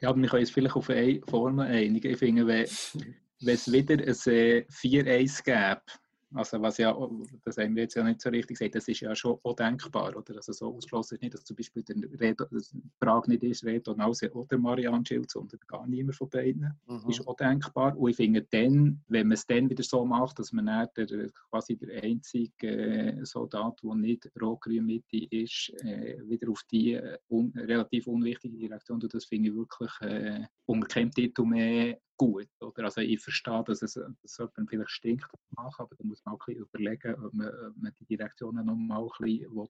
Ja, 0.00 0.10
aber 0.10 0.20
wir 0.20 0.28
können 0.28 0.42
uns 0.42 0.50
vielleicht 0.50 0.76
auf 0.76 0.88
eine 0.88 1.20
Formel 1.28 1.66
einigen. 1.66 2.12
Ich 2.12 2.18
finde, 2.18 2.46
wenn, 2.46 2.66
wenn 3.40 3.54
es 3.54 3.70
wieder 3.70 3.94
ein 3.94 4.00
äh, 4.00 4.66
4-1 4.70 5.44
gäbe, 5.44 5.82
also 6.34 6.60
was 6.60 6.78
ja, 6.78 6.96
das 7.44 7.56
haben 7.58 7.76
wir 7.76 7.84
jetzt 7.84 7.94
ja 7.94 8.02
nicht 8.02 8.20
so 8.20 8.28
richtig 8.28 8.58
gesagt, 8.58 8.74
das 8.74 8.88
ist 8.88 9.00
ja 9.00 9.14
schon 9.14 9.38
auch 9.42 9.54
denkbar, 9.54 10.16
oder? 10.16 10.36
Also 10.36 10.52
so 10.52 10.74
ausgeschlossen 10.74 11.14
ist 11.14 11.22
nicht, 11.22 11.34
dass 11.34 11.44
zum 11.44 11.56
Beispiel 11.56 11.82
der 11.82 11.96
Redo, 12.20 12.46
die 12.50 12.82
Frage 12.98 13.30
nicht 13.30 13.42
ist, 13.44 13.64
Reto 13.64 13.94
Nause 13.94 14.32
oder 14.32 14.58
Marianne 14.58 15.04
Schild, 15.06 15.30
sondern 15.30 15.60
gar 15.66 15.86
niemand 15.86 16.16
von 16.16 16.28
beiden. 16.28 16.76
Mhm. 16.86 17.08
ist 17.08 17.26
auch 17.26 17.36
denkbar. 17.36 17.96
Und 17.96 18.10
ich 18.10 18.16
finde 18.16 18.42
dann, 18.50 19.02
wenn 19.08 19.28
man 19.28 19.34
es 19.34 19.46
dann 19.46 19.70
wieder 19.70 19.84
so 19.84 20.04
macht, 20.04 20.38
dass 20.38 20.52
man 20.52 20.66
dann 20.66 20.88
der, 20.96 21.30
quasi 21.50 21.76
der 21.76 22.02
einzige 22.02 22.68
äh, 22.68 23.24
Soldat, 23.24 23.80
der 23.82 23.94
nicht 23.94 24.30
rot-grün 24.40 24.84
Mitte 24.84 25.26
ist, 25.30 25.72
äh, 25.84 26.18
wieder 26.28 26.50
auf 26.50 26.62
die 26.70 26.94
äh, 26.94 27.18
un 27.28 27.52
relativ 27.56 28.06
unwichtige 28.06 28.58
Direktion 28.58 29.00
tut, 29.00 29.14
das 29.14 29.24
finde 29.24 29.50
ich 29.50 29.54
wirklich 29.54 29.92
äh, 30.00 30.46
unter 30.66 30.88
keinem 30.88 31.10
Titel 31.10 31.44
mehr 31.44 31.98
gut. 32.16 32.48
Oder? 32.60 32.84
Also 32.84 33.00
ich 33.00 33.20
verstehe, 33.20 33.64
dass 33.64 33.82
es 33.82 33.94
dass 33.94 34.38
jemand 34.38 34.70
vielleicht 34.70 34.90
stinkt 34.90 35.26
machen, 35.50 35.82
aber 35.82 35.94
da 35.96 36.04
muss 36.04 36.24
man 36.24 36.34
auch 36.34 36.40
ein 36.46 36.54
bisschen 36.54 36.68
überlegen, 36.72 37.24
ob 37.24 37.34
man, 37.34 37.48
ob 37.48 37.76
man 37.76 37.92
die 38.00 38.06
Direktionen 38.06 38.66
noch 38.66 38.76
mal 38.76 39.02
ein 39.02 39.08
bisschen 39.20 39.54
will, 39.54 39.68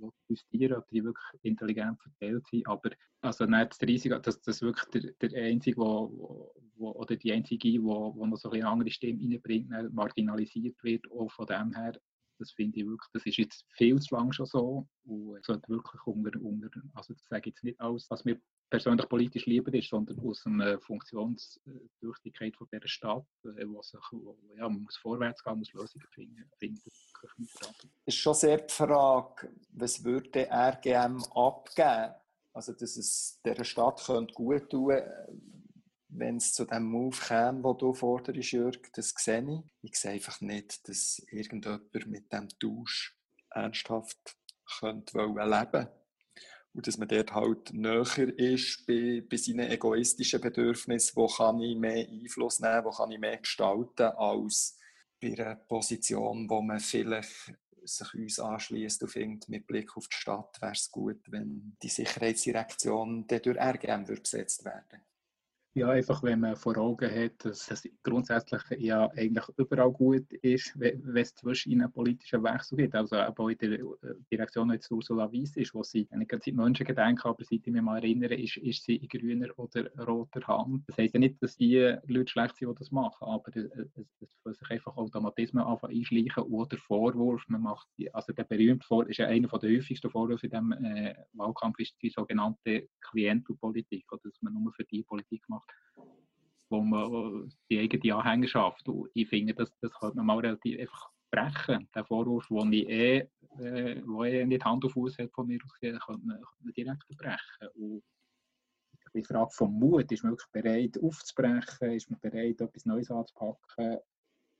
will 0.00 0.10
justieren 0.28 0.78
ob 0.78 0.88
die 0.88 1.04
wirklich 1.04 1.42
intelligent 1.42 2.00
verteilt 2.00 2.46
sind. 2.46 2.66
Aber 2.66 2.90
also 3.20 3.46
nicht 3.46 3.70
das 3.70 3.88
Risiko, 3.88 4.18
dass 4.18 4.40
das 4.40 4.62
wirklich 4.62 5.14
der, 5.20 5.28
der 5.28 5.44
Einzige, 5.44 5.76
wo, 5.78 6.52
wo, 6.76 6.92
oder 6.92 7.16
die 7.16 7.32
Einzige, 7.32 7.70
die 7.70 7.82
wo, 7.82 8.14
wo 8.14 8.26
noch 8.26 8.36
so 8.36 8.48
ein 8.48 8.52
bisschen 8.52 8.66
andere 8.66 8.90
Stimme 8.90 9.20
reinbringt, 9.20 9.72
dann 9.72 9.92
marginalisiert 9.94 10.82
wird, 10.82 11.10
auch 11.10 11.30
von 11.30 11.46
dem 11.46 11.74
her, 11.74 11.98
das 12.38 12.52
finde 12.52 12.80
ich 12.80 12.86
wirklich, 12.86 13.10
das 13.12 13.24
ist 13.24 13.38
jetzt 13.38 13.64
viel 13.70 13.98
zu 13.98 14.14
lang 14.14 14.30
schon 14.32 14.46
so 14.46 14.86
und 15.04 15.36
es 15.36 15.46
sollte 15.46 15.68
wirklich 15.70 16.06
unter, 16.06 16.38
unter 16.42 16.68
also 16.94 17.14
das 17.14 17.26
sage 17.28 17.48
ich 17.48 17.54
jetzt 17.54 17.64
nicht 17.64 17.80
aus, 17.80 18.10
was 18.10 18.24
mir 18.24 18.38
persönlich 18.68 19.08
politisch 19.08 19.46
lieber 19.46 19.72
ist, 19.74 19.90
sondern 19.90 20.18
aus 20.20 20.44
einer 20.46 20.80
Funktionstüchtigkeit 20.80 22.56
von 22.56 22.68
dieser 22.72 22.88
Stadt, 22.88 23.26
äh, 23.44 23.66
wo 23.66 23.82
sich, 23.82 24.00
wo, 24.10 24.36
ja, 24.56 24.68
man 24.68 24.82
muss 24.82 24.96
vorwärts 24.96 25.42
gehen, 25.42 25.58
muss 25.58 25.72
Lösungen 25.72 26.06
finden, 26.10 26.50
dran. 26.58 27.74
ist 28.04 28.16
schon 28.16 28.34
sehr 28.34 28.58
die 28.58 28.74
Frage, 28.74 29.50
was 29.72 30.02
würde 30.04 30.48
RGM 30.50 31.22
abgeben? 31.34 32.14
Also, 32.52 32.72
dass 32.72 32.96
es 32.96 33.40
dieser 33.44 33.64
Stadt 33.64 34.02
könnte 34.04 34.34
gut 34.34 34.70
tun 34.70 35.02
wenn 36.08 36.36
es 36.36 36.54
zu 36.54 36.64
dem 36.64 36.84
Move 36.84 37.16
käme, 37.16 37.62
den 37.62 37.78
du 37.78 37.92
forderst, 37.92 38.52
Jörg, 38.52 38.78
das 38.94 39.12
sehe 39.16 39.42
ich. 39.42 39.90
Ich 39.90 39.96
sehe 39.98 40.12
einfach 40.12 40.40
nicht, 40.40 40.88
dass 40.88 41.18
irgendjemand 41.30 41.92
mit 42.06 42.32
dem 42.32 42.48
Tausch 42.58 43.14
ernsthaft 43.50 44.36
könnte 44.78 45.14
wollen 45.14 45.50
leben 45.50 45.88
und 46.76 46.86
dass 46.86 46.98
man 46.98 47.08
dort 47.08 47.32
halt 47.32 47.72
näher 47.72 48.38
ist 48.38 48.86
bei, 48.86 49.24
bei 49.28 49.38
seinen 49.38 49.70
egoistischen 49.70 50.42
Bedürfnissen, 50.42 51.16
wo 51.16 51.26
kann 51.26 51.58
ich 51.60 51.74
mehr 51.74 52.06
Einfluss 52.06 52.60
nehmen, 52.60 52.84
wo 52.84 52.90
kann 52.90 53.10
ich 53.10 53.18
mehr 53.18 53.38
gestalten, 53.38 54.02
als 54.02 54.78
bei 55.18 55.32
einer 55.32 55.56
Position, 55.56 56.48
wo 56.50 56.60
man 56.60 56.78
vielleicht 56.78 57.54
sich 57.82 58.14
uns 58.14 58.38
anschließt 58.38 59.02
und 59.02 59.08
findet, 59.08 59.48
mit 59.48 59.66
Blick 59.66 59.96
auf 59.96 60.06
die 60.08 60.16
Stadt 60.16 60.60
wäre 60.60 60.72
es 60.72 60.90
gut, 60.90 61.20
wenn 61.30 61.76
die 61.82 61.88
Sicherheitsdirektion 61.88 63.26
durch 63.26 63.58
RGM 63.58 64.04
besetzt 64.04 64.64
werden 64.66 65.00
Ja, 65.76 65.90
einfach 65.90 66.22
wenn 66.22 66.40
man 66.40 66.56
vor 66.56 66.78
Augen 66.78 67.10
hat, 67.10 67.44
dass 67.44 67.66
das 67.66 67.86
grundsätzlich 68.02 68.62
ja 68.78 69.10
eigentlich 69.10 69.44
überall 69.58 69.92
gut 69.92 70.32
ist, 70.32 70.72
wenn 70.80 71.14
es 71.14 71.34
zwischen 71.34 71.72
ihnen 71.72 71.92
politischen 71.92 72.42
Wechsel 72.42 72.78
gibt. 72.78 72.94
Also 72.94 73.16
auch 73.16 73.48
in 73.50 73.58
der 73.58 73.72
äh, 73.72 73.84
Direktion, 74.32 74.72
jetzt 74.72 74.90
Ursula 74.90 75.30
Weiss 75.30 75.54
ist, 75.54 75.74
wo 75.74 75.82
sie 75.82 76.08
nicht 76.14 76.30
gerade 76.30 76.42
seit 76.42 76.54
Menschengedenken, 76.54 77.28
aber 77.28 77.44
seit 77.44 77.60
ich 77.66 77.66
mich 77.66 77.82
mal 77.82 77.98
erinnere, 77.98 78.36
ist, 78.36 78.56
ist 78.56 78.84
sie 78.84 78.96
in 78.96 79.08
grüner 79.08 79.48
oder 79.58 79.90
roter 80.06 80.46
Hand. 80.46 80.84
Das 80.88 80.96
heisst 80.96 81.12
ja 81.12 81.20
nicht, 81.20 81.42
dass 81.42 81.58
die 81.58 81.94
Leute 82.06 82.32
schlecht 82.32 82.56
sind, 82.56 82.70
die 82.70 82.74
das 82.78 82.90
machen, 82.90 83.28
aber 83.28 83.54
es, 83.54 83.66
es, 83.66 84.40
es 84.44 84.58
sich 84.58 84.70
einfach 84.70 84.96
Automatismen 84.96 85.62
einschleichen 85.62 86.44
oder 86.44 86.78
Vorwurf, 86.78 87.44
man 87.48 87.60
macht, 87.60 87.86
also 88.14 88.32
der 88.32 88.44
berühmte 88.44 88.86
Vorwurf, 88.86 89.10
ist 89.10 89.18
ja 89.18 89.26
einer 89.26 89.48
der 89.48 89.76
häufigsten 89.76 90.10
Vorwürfe 90.10 90.46
in 90.46 90.50
diesem 90.50 90.72
äh, 90.72 91.14
Wahlkampf, 91.34 91.78
ist 91.80 92.00
die 92.00 92.08
sogenannte 92.08 92.88
Klientelpolitik, 93.10 94.10
oder 94.10 94.22
dass 94.24 94.40
man 94.40 94.54
nur 94.54 94.72
für 94.72 94.84
die 94.84 95.02
Politik 95.02 95.46
macht, 95.48 95.65
wo 96.68 96.80
man 96.80 97.52
die 97.70 97.78
eigene 97.78 98.14
Anhängerschaft. 98.14 98.86
Ich 99.14 99.28
finde, 99.28 99.54
das, 99.54 99.72
das 99.80 99.92
könnte 99.92 100.16
man 100.16 100.26
mal 100.26 100.38
relativ 100.38 100.80
einfach 100.80 101.10
brechen. 101.30 101.88
Der 101.94 102.04
Vorwurf, 102.04 102.48
den 102.48 102.72
ich 102.72 102.88
eh 102.88 103.28
äh, 103.58 104.02
wo 104.04 104.24
er 104.24 104.46
nicht 104.46 104.64
Hand 104.64 104.84
auf 104.84 104.92
Fuß 104.92 105.18
hat, 105.18 105.32
von 105.32 105.46
mir 105.46 105.58
aus 105.64 105.72
kann 105.80 106.20
man, 106.24 106.36
kann 106.36 106.58
man 106.60 106.72
direkt 106.72 107.08
brechen. 107.16 107.68
Und 107.74 108.02
die 109.14 109.24
Frage 109.24 109.50
vom 109.50 109.78
Mut, 109.78 110.10
ist 110.12 110.24
man 110.24 110.32
wirklich 110.32 110.50
bereit 110.52 111.02
aufzubrechen, 111.02 111.92
ist 111.92 112.10
man 112.10 112.20
bereit, 112.20 112.60
etwas 112.60 112.84
Neues 112.84 113.10
anzupacken 113.10 113.98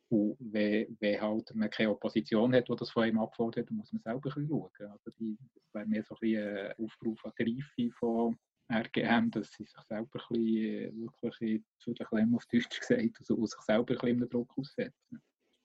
und 0.09 0.37
wenn, 0.38 0.97
wenn 1.01 1.21
halt 1.21 1.53
man 1.55 1.71
keine 1.71 1.90
Opposition 1.90 2.55
hat, 2.55 2.69
die 2.69 2.77
das 2.77 2.90
von 2.90 3.09
ihm 3.09 3.19
abfordert, 3.19 3.69
dann 3.69 3.77
muss 3.77 3.92
man 3.92 4.03
selber 4.03 4.31
schauen. 4.31 4.71
Also 4.79 5.11
die, 5.19 5.37
das 5.55 5.75
wäre 5.75 5.87
mehr 5.87 6.05
so 6.05 6.16
ein, 6.23 6.37
ein 6.37 6.73
Aufruf 6.79 7.25
an 7.25 7.33
die 7.38 7.61
Reife 7.61 7.97
von 7.99 8.38
RGM, 8.68 9.31
dass 9.31 9.52
sie 9.52 9.64
sich 9.64 9.81
selber 9.88 10.20
ein 10.31 10.38
bisschen, 10.38 11.12
wirklich 11.20 11.62
zu 11.79 11.92
der 11.94 12.07
Klemme 12.07 12.37
auf 12.37 12.46
Deutsch 12.46 12.81
gesagt, 12.81 13.16
also 13.20 13.46
sich 13.46 13.61
selber 13.61 13.94
ein 13.94 14.18
bisschen 14.18 14.29
Druck 14.29 14.52
aussetzen. 14.57 15.22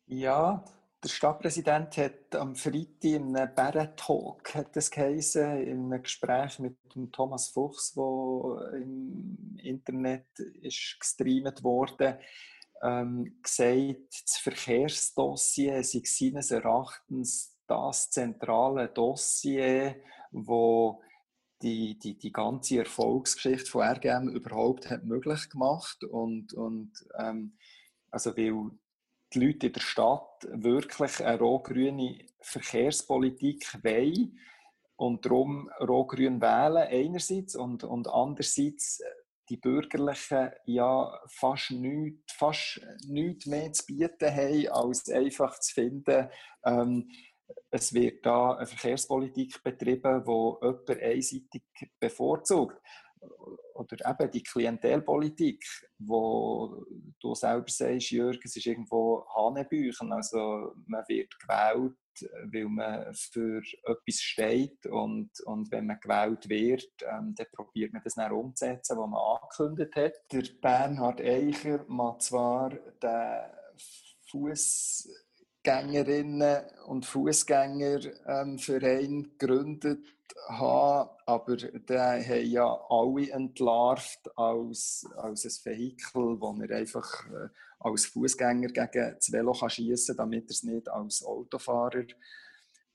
Ja, 0.08 0.64
der 1.04 1.10
Stadtpräsident 1.10 1.98
hat 1.98 2.36
am 2.36 2.56
Freitag 2.56 3.04
in 3.04 3.36
einem 3.36 3.56
Bärentalk 3.56 4.54
hat 4.54 4.76
das 4.76 4.92
geheißen, 4.92 5.62
in 5.64 5.86
einem 5.86 6.04
Gespräch 6.04 6.60
mit 6.60 6.78
dem 6.94 7.12
Thomas 7.12 7.48
Fuchs, 7.48 7.94
wo 7.96 8.60
im 8.74 9.58
Internet 9.58 10.28
ist 10.62 10.98
gestreamt 11.00 11.64
wurde, 11.64 12.20
ähm, 12.84 13.40
gesagt, 13.42 14.24
das 14.24 14.38
Verkehrsdossier 14.38 15.84
sei 15.84 16.02
seines 16.04 16.52
Erachtens 16.52 17.58
das 17.68 18.10
zentrale 18.12 18.90
Dossier, 18.90 19.96
wo 20.32 21.02
die, 21.62 21.98
die, 22.00 22.18
die 22.18 22.32
ganze 22.32 22.80
Erfolgsgeschichte 22.80 23.70
von 23.70 23.84
RGM 23.84 24.30
überhaupt 24.30 24.90
hat 24.90 25.04
möglich 25.04 25.50
gemacht 25.50 26.04
und, 26.04 26.54
und 26.54 26.92
ähm, 27.18 27.58
also 28.10 28.36
weil 28.36 28.72
die 29.34 29.40
Leute 29.40 29.68
in 29.68 29.74
der 29.74 29.82
Stadt 29.82 30.48
wirklich 30.52 31.24
eine 31.24 31.40
rot-grüne 31.40 32.20
Verkehrspolitik 32.42 33.84
wollen 33.84 34.38
und 34.96 35.26
darum 35.26 35.70
rot-grün 35.80 36.42
wählen 36.42 36.88
einerseits 36.90 37.56
und, 37.56 37.84
und 37.84 38.08
andererseits 38.08 39.02
die 39.50 39.58
Bürgerlichen 39.58 40.50
ja 40.66 41.20
fast 41.28 41.72
nichts, 41.72 42.34
fast 42.34 42.82
nichts 43.08 43.46
mehr 43.46 43.72
zu 43.74 43.86
bieten 43.86 44.34
haben, 44.34 44.68
als 44.70 45.10
einfach 45.10 45.60
zu 45.60 45.74
finden, 45.74 46.30
ähm, 46.66 47.10
es 47.70 47.94
wird 47.94 48.26
da 48.26 48.56
eine 48.56 48.66
Verkehrspolitik 48.66 49.64
betrieben, 49.64 50.24
die 50.24 50.32
jemand 50.32 50.90
einseitig 50.90 51.64
bevorzugt. 52.00 52.78
Oder 53.76 54.10
eben 54.10 54.32
die 54.32 54.44
Klientelpolitik, 54.44 55.64
wo 56.00 56.84
du 57.20 57.36
selber 57.36 57.70
sagst, 57.70 58.12
Jürgen, 58.12 58.42
es 58.44 58.56
ist 58.56 58.66
irgendwo 58.66 59.26
Hanebüchen. 59.36 60.12
Also 60.12 60.74
man 60.88 61.04
wird 61.08 61.40
gewählt 61.40 61.96
weil 62.52 62.66
man 62.66 63.14
für 63.14 63.62
etwas 63.84 64.16
steht 64.16 64.86
und, 64.86 65.30
und 65.46 65.72
wenn 65.72 65.88
man 65.88 66.00
gewählt 66.00 66.50
wird, 66.50 66.92
ähm, 67.04 67.34
dann 67.36 67.48
probiert 67.54 67.94
man 67.94 68.02
das 68.04 68.16
dann 68.16 68.32
umzusetzen, 68.32 68.98
was 68.98 69.10
man 69.10 69.40
angekündigt 69.40 69.96
hat. 69.96 70.14
Der 70.32 70.44
Bernhard 70.62 71.22
Eicher 71.22 71.86
mag 71.88 72.22
zwar 72.22 72.70
den 72.70 73.42
Fußgängerinnen 75.64 76.64
und 76.88 77.06
Fußgängerverein 77.06 79.14
ähm, 79.14 79.38
gegründet 79.38 80.04
haben, 80.48 81.10
aber 81.26 81.56
der 81.56 82.26
haben 82.26 82.50
ja 82.50 82.82
alle 82.90 83.30
entlarvt 83.30 84.28
als, 84.36 85.08
als 85.18 85.46
ein 85.46 85.72
Vehikel, 85.72 86.42
wo 86.42 86.58
er 86.62 86.78
einfach 86.78 87.28
äh, 87.28 87.50
als 87.80 88.08
Fußgänger 88.08 88.70
gegen 88.70 89.14
das 89.16 89.32
Velo 89.32 89.54
schießen 89.54 90.18
kann, 90.18 90.32
damit 90.32 90.46
er 90.46 90.52
es 90.52 90.64
nicht 90.64 90.90
als 90.90 91.24
Autofahrer 91.24 92.06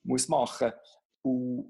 muss 0.03 0.27
machen 0.29 0.73
muss. 1.23 1.67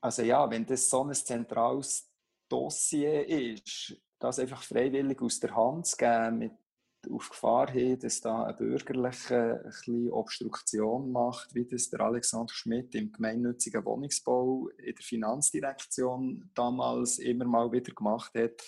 Also 0.00 0.22
ja, 0.22 0.48
wenn 0.50 0.66
das 0.66 0.90
so 0.90 1.04
ein 1.04 1.14
zentrales 1.14 2.06
Dossier 2.50 3.26
ist, 3.26 3.96
das 4.18 4.38
einfach 4.38 4.62
freiwillig 4.62 5.22
aus 5.22 5.40
der 5.40 5.56
Hand 5.56 5.86
zu 5.86 5.96
geben, 5.96 6.38
mit 6.38 6.52
auf 7.10 7.30
Gefahr 7.30 7.70
hin, 7.70 7.98
dass 7.98 8.20
da 8.20 8.44
ein 8.44 8.56
Bürgerliche 8.56 9.64
ein 9.86 10.10
Obstruktion 10.10 11.12
macht, 11.12 11.54
wie 11.54 11.66
das 11.66 11.90
der 11.90 12.00
Alexander 12.00 12.52
Schmidt 12.52 12.94
im 12.94 13.12
gemeinnützigen 13.12 13.84
Wohnungsbau 13.84 14.68
in 14.78 14.94
der 14.94 15.04
Finanzdirektion 15.04 16.50
damals 16.54 17.18
immer 17.18 17.44
mal 17.44 17.72
wieder 17.72 17.92
gemacht 17.92 18.34
hat. 18.34 18.62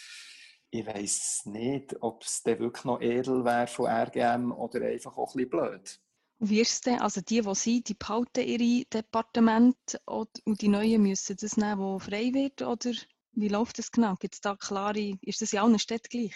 Ich 0.70 0.87
weiß 0.87 1.46
nicht, 1.46 1.96
ob 2.00 2.22
es 2.22 2.42
dann 2.42 2.61
wirklich 2.61 2.85
noch 2.85 3.00
edel 3.00 3.44
wäre 3.44 3.66
von 3.66 3.87
RGM 3.87 4.53
oder 4.53 4.87
einfach 4.87 5.16
auch 5.16 5.35
ein 5.35 5.38
bisschen 5.38 5.50
blöd. 5.50 6.00
Wie 6.38 6.61
ist 6.61 6.72
es 6.72 6.81
denn? 6.81 7.00
Also 7.00 7.20
die, 7.20 7.42
die 7.42 7.55
sind, 7.55 7.88
die 7.88 7.94
behalten 7.94 8.46
ihre 8.46 8.87
Departemente 8.87 10.00
und 10.07 10.31
die 10.46 10.68
Neuen 10.68 11.03
müssen 11.03 11.37
das 11.38 11.57
nehmen, 11.57 11.81
wo 11.81 11.98
frei 11.98 12.33
wird? 12.33 12.62
Oder 12.62 12.92
wie 13.33 13.48
läuft 13.48 13.79
das 13.79 13.90
genau? 13.90 14.14
Gibt 14.14 14.35
es 14.35 14.40
da 14.40 14.57
klare, 14.57 15.18
ist 15.20 15.42
das 15.42 15.53
in 15.53 15.59
allen 15.59 15.79
Städten 15.79 16.09
gleich? 16.09 16.35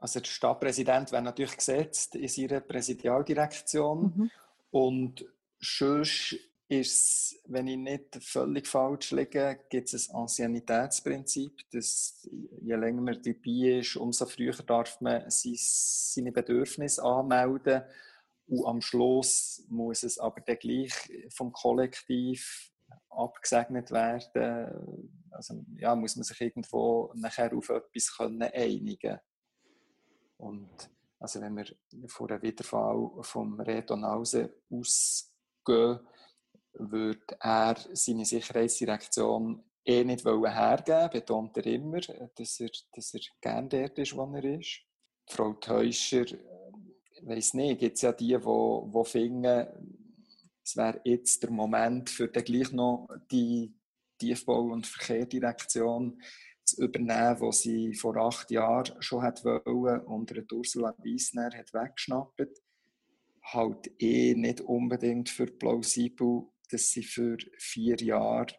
Also 0.00 0.20
der 0.20 0.28
Stadtpräsident 0.28 1.12
wäre 1.12 1.22
natürlich 1.22 1.56
gesetzt 1.56 2.16
in 2.16 2.28
seiner 2.28 2.60
Präsidialdirektion 2.60 4.02
mhm. 4.02 4.30
und 4.70 5.26
sonst 5.60 6.36
ist 6.68 7.36
wenn 7.46 7.66
ich 7.66 7.76
nicht 7.76 8.16
völlig 8.22 8.66
falsch 8.68 9.10
liege, 9.10 9.58
gibt 9.68 9.92
es 9.92 10.08
ein 10.08 10.16
Anciennitätsprinzip, 10.16 11.68
dass 11.72 12.28
je 12.62 12.76
länger 12.76 13.02
man 13.02 13.20
dabei 13.22 13.78
ist, 13.80 13.96
umso 13.96 14.24
früher 14.24 14.54
darf 14.54 15.00
man 15.00 15.24
seine 15.28 16.32
Bedürfnisse 16.32 17.02
anmelden 17.02 17.82
und 18.46 18.66
am 18.66 18.80
Schluss 18.80 19.64
muss 19.68 20.04
es 20.04 20.18
aber 20.18 20.40
dann 20.40 20.58
gleich 20.58 20.92
vom 21.30 21.52
Kollektiv 21.52 22.72
abgesegnet 23.08 23.90
werden. 23.90 25.12
Also 25.30 25.64
ja, 25.76 25.94
muss 25.94 26.16
man 26.16 26.24
sich 26.24 26.40
irgendwo 26.40 27.12
nachher 27.14 27.52
auf 27.56 27.68
etwas 27.68 28.16
können 28.16 28.42
einigen 28.42 28.98
können. 28.98 29.20
Und 30.40 30.90
also 31.18 31.40
wenn 31.40 31.56
wir 31.56 31.66
von 32.08 32.28
der 32.28 32.42
Wiederfall 32.42 33.10
vom 33.22 33.60
Redonause 33.60 34.54
ausgehen, 34.70 36.00
würde 36.72 37.36
er 37.40 37.76
seine 37.92 38.24
Sicherheitsdirektion 38.24 39.62
eh 39.84 40.04
nicht 40.04 40.24
hergeben, 40.24 41.10
betont 41.10 41.56
er 41.56 41.66
immer, 41.66 42.00
dass 42.00 42.60
er, 42.60 42.70
dass 42.92 43.14
er 43.14 43.20
gerne 43.40 43.68
dort 43.68 43.98
ist, 43.98 44.16
wo 44.16 44.24
er 44.34 44.44
ist. 44.44 44.82
Frau 45.26 45.54
Teuscher, 45.54 46.22
ich 46.22 46.34
äh, 46.34 47.26
weiss 47.26 47.54
nicht, 47.54 47.80
gibt 47.80 47.96
es 47.96 48.02
ja 48.02 48.12
die, 48.12 48.36
die, 48.36 48.38
die 48.38 49.04
finden, 49.04 49.66
es 50.64 50.76
wäre 50.76 51.00
jetzt 51.04 51.42
der 51.42 51.50
Moment 51.50 52.10
für 52.10 52.28
dann 52.28 52.44
gleich 52.44 52.72
noch 52.72 53.08
die 53.30 53.74
Tiefbau- 54.18 54.72
und 54.72 54.86
Verkehrsdirektion 54.86 56.20
zu 56.70 56.84
übernehmen, 56.84 57.40
was 57.40 57.60
sie 57.60 57.94
vor 57.94 58.16
acht 58.16 58.50
Jahren 58.50 59.00
schon 59.00 59.22
hat 59.22 59.44
wollen 59.44 60.00
und 60.02 60.52
Ursula 60.52 60.94
Wiesner 61.02 61.50
hat 61.54 61.72
weggeschnappt. 61.72 62.62
Halt 63.42 63.90
eh 63.98 64.34
nicht 64.34 64.60
unbedingt 64.60 65.28
für 65.28 65.46
plausibel, 65.46 66.48
dass 66.70 66.90
sie 66.90 67.02
für 67.02 67.36
vier 67.58 67.96
Jahre 67.96 68.54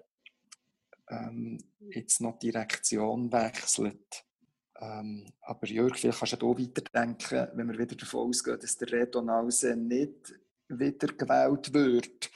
ähm, 1.09 1.57
jetzt 1.89 2.21
noch 2.21 2.39
Direktion 2.39 3.31
wechselt. 3.31 4.25
Ähm, 4.79 5.31
aber 5.41 5.67
Jörg, 5.67 5.97
vielleicht 5.97 6.19
kannst 6.19 6.41
du 6.41 6.51
auch 6.51 6.57
weiterdenken, 6.57 7.47
wenn 7.53 7.71
wir 7.71 7.77
wieder 7.77 7.95
davon 7.95 8.29
ausgehen, 8.29 8.59
dass 8.59 8.77
der 8.77 8.91
Redonause 8.91 9.75
nicht 9.75 10.33
wieder 10.67 11.07
gewählt 11.07 11.73
wird 11.73 12.31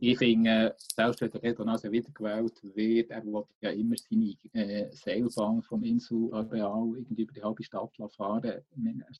ich 0.00 0.18
finde, 0.18 0.74
selbst 0.78 1.20
wenn 1.20 1.30
der 1.30 1.42
Redonase 1.42 1.90
wiedergewählt 1.90 2.60
wird, 2.74 3.10
er 3.10 3.24
will 3.24 3.44
ja 3.60 3.70
immer 3.70 3.96
seine 3.96 4.34
äh, 4.52 4.90
Seilbahn 4.92 5.62
vom 5.62 5.82
Inselareal 5.84 6.92
irgendwie 6.96 7.22
über 7.22 7.32
die 7.32 7.42
halbe 7.42 7.62
Stadt 7.62 7.90
fahren. 8.16 8.44
Er 8.44 8.62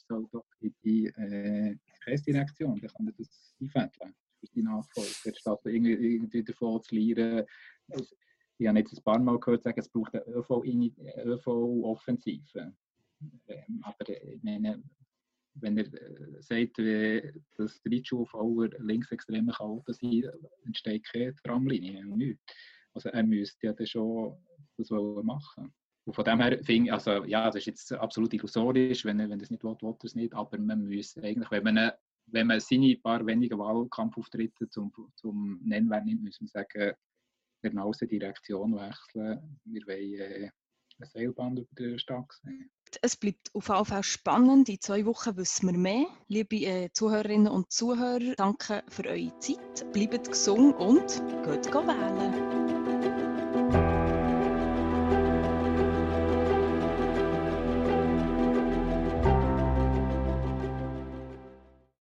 soll 0.08 0.26
doch 0.32 0.46
in 0.60 0.74
die 0.82 1.06
äh, 1.06 1.76
Verkehrsdirektion, 2.02 2.80
dann 2.80 2.90
kann 2.90 3.06
er 3.06 3.12
das 3.18 3.54
einfädeln 3.60 4.14
für 4.40 4.46
die 4.54 4.62
Nachfolger, 4.62 5.36
statt 5.36 5.60
irgendwie, 5.64 5.92
irgendwie 5.92 6.44
davon 6.44 6.82
zu 6.82 6.94
lernen. 6.94 7.44
Ich 8.58 8.66
habe 8.66 8.78
jetzt 8.78 8.96
ein 8.96 9.02
paar 9.02 9.18
Mal 9.18 9.38
gehört 9.38 9.62
sagen, 9.64 9.80
es 9.80 9.88
braucht 9.88 10.14
eine 10.14 10.24
ÖV-Offensive. 11.24 12.74
Ähm, 13.48 13.80
aber 13.82 14.08
ich 14.08 14.42
meine, 14.42 14.82
wenn 15.60 15.78
er 15.78 15.86
äh, 15.86 16.42
sagt, 16.42 16.78
dass 16.78 17.80
die 17.82 17.96
Reitschulfauer 17.96 18.68
linksextreme 18.78 19.52
Chaoten 19.52 19.94
sind, 19.94 20.26
entsteht 20.64 21.04
keine 21.04 21.34
Tramlinie 21.36 22.04
nichts. 22.04 22.42
Also 22.92 23.10
er 23.10 23.22
müsste 23.22 23.66
ja 23.66 23.72
dann 23.72 23.86
schon 23.86 24.36
das 24.76 24.90
machen. 24.90 25.72
Und 26.04 26.14
von 26.14 26.24
dem 26.24 26.40
her 26.40 26.58
finde 26.62 26.86
ich, 26.86 26.92
also 26.92 27.24
ja, 27.24 27.46
das 27.46 27.56
ist 27.56 27.66
jetzt 27.66 27.92
absolut 27.92 28.32
illusorisch, 28.32 29.04
wenn 29.04 29.18
er, 29.18 29.28
das 29.36 29.50
nicht 29.50 29.64
will, 29.64 29.76
will 29.80 29.90
er 29.90 30.04
es 30.04 30.14
nicht, 30.14 30.34
aber 30.34 30.56
man 30.58 30.84
müsste 30.84 31.22
eigentlich, 31.22 31.50
wenn 31.50 31.64
man, 31.64 31.92
wenn 32.26 32.46
man 32.46 32.60
seine 32.60 32.96
paar 32.96 33.26
wenigen 33.26 33.58
Wahlkampfauftritte 33.58 34.68
zum, 34.68 34.92
zum 35.16 35.60
Nennwert 35.64 36.04
nimmt, 36.04 36.22
muss 36.22 36.40
man 36.40 36.48
sagen, 36.48 36.94
wir 37.62 37.72
die 38.00 38.18
Direktion 38.18 38.76
wechseln, 38.76 39.58
wir 39.64 39.86
wollen 39.86 40.20
äh, 40.20 40.50
eine 40.98 41.06
Seilbahn 41.06 41.56
über 41.56 41.74
die 41.76 41.98
Stadt 41.98 42.32
sehen. 42.42 42.70
Es 43.02 43.16
bleibt 43.16 43.50
auf 43.54 43.68
jeden 43.68 43.84
Fall 43.84 44.02
spannend. 44.02 44.68
In 44.68 44.80
zwei 44.80 45.04
Wochen 45.06 45.36
wissen 45.36 45.66
wir 45.70 45.78
mehr. 45.78 46.06
Liebe 46.28 46.56
äh, 46.56 46.90
Zuhörerinnen 46.92 47.48
und 47.48 47.72
Zuhörer, 47.72 48.34
danke 48.36 48.82
für 48.88 49.06
eure 49.06 49.38
Zeit. 49.38 49.92
Bleibt 49.92 50.28
gesund 50.28 50.76
und 50.76 51.22
geht 51.44 51.72
wählen. 51.74 52.75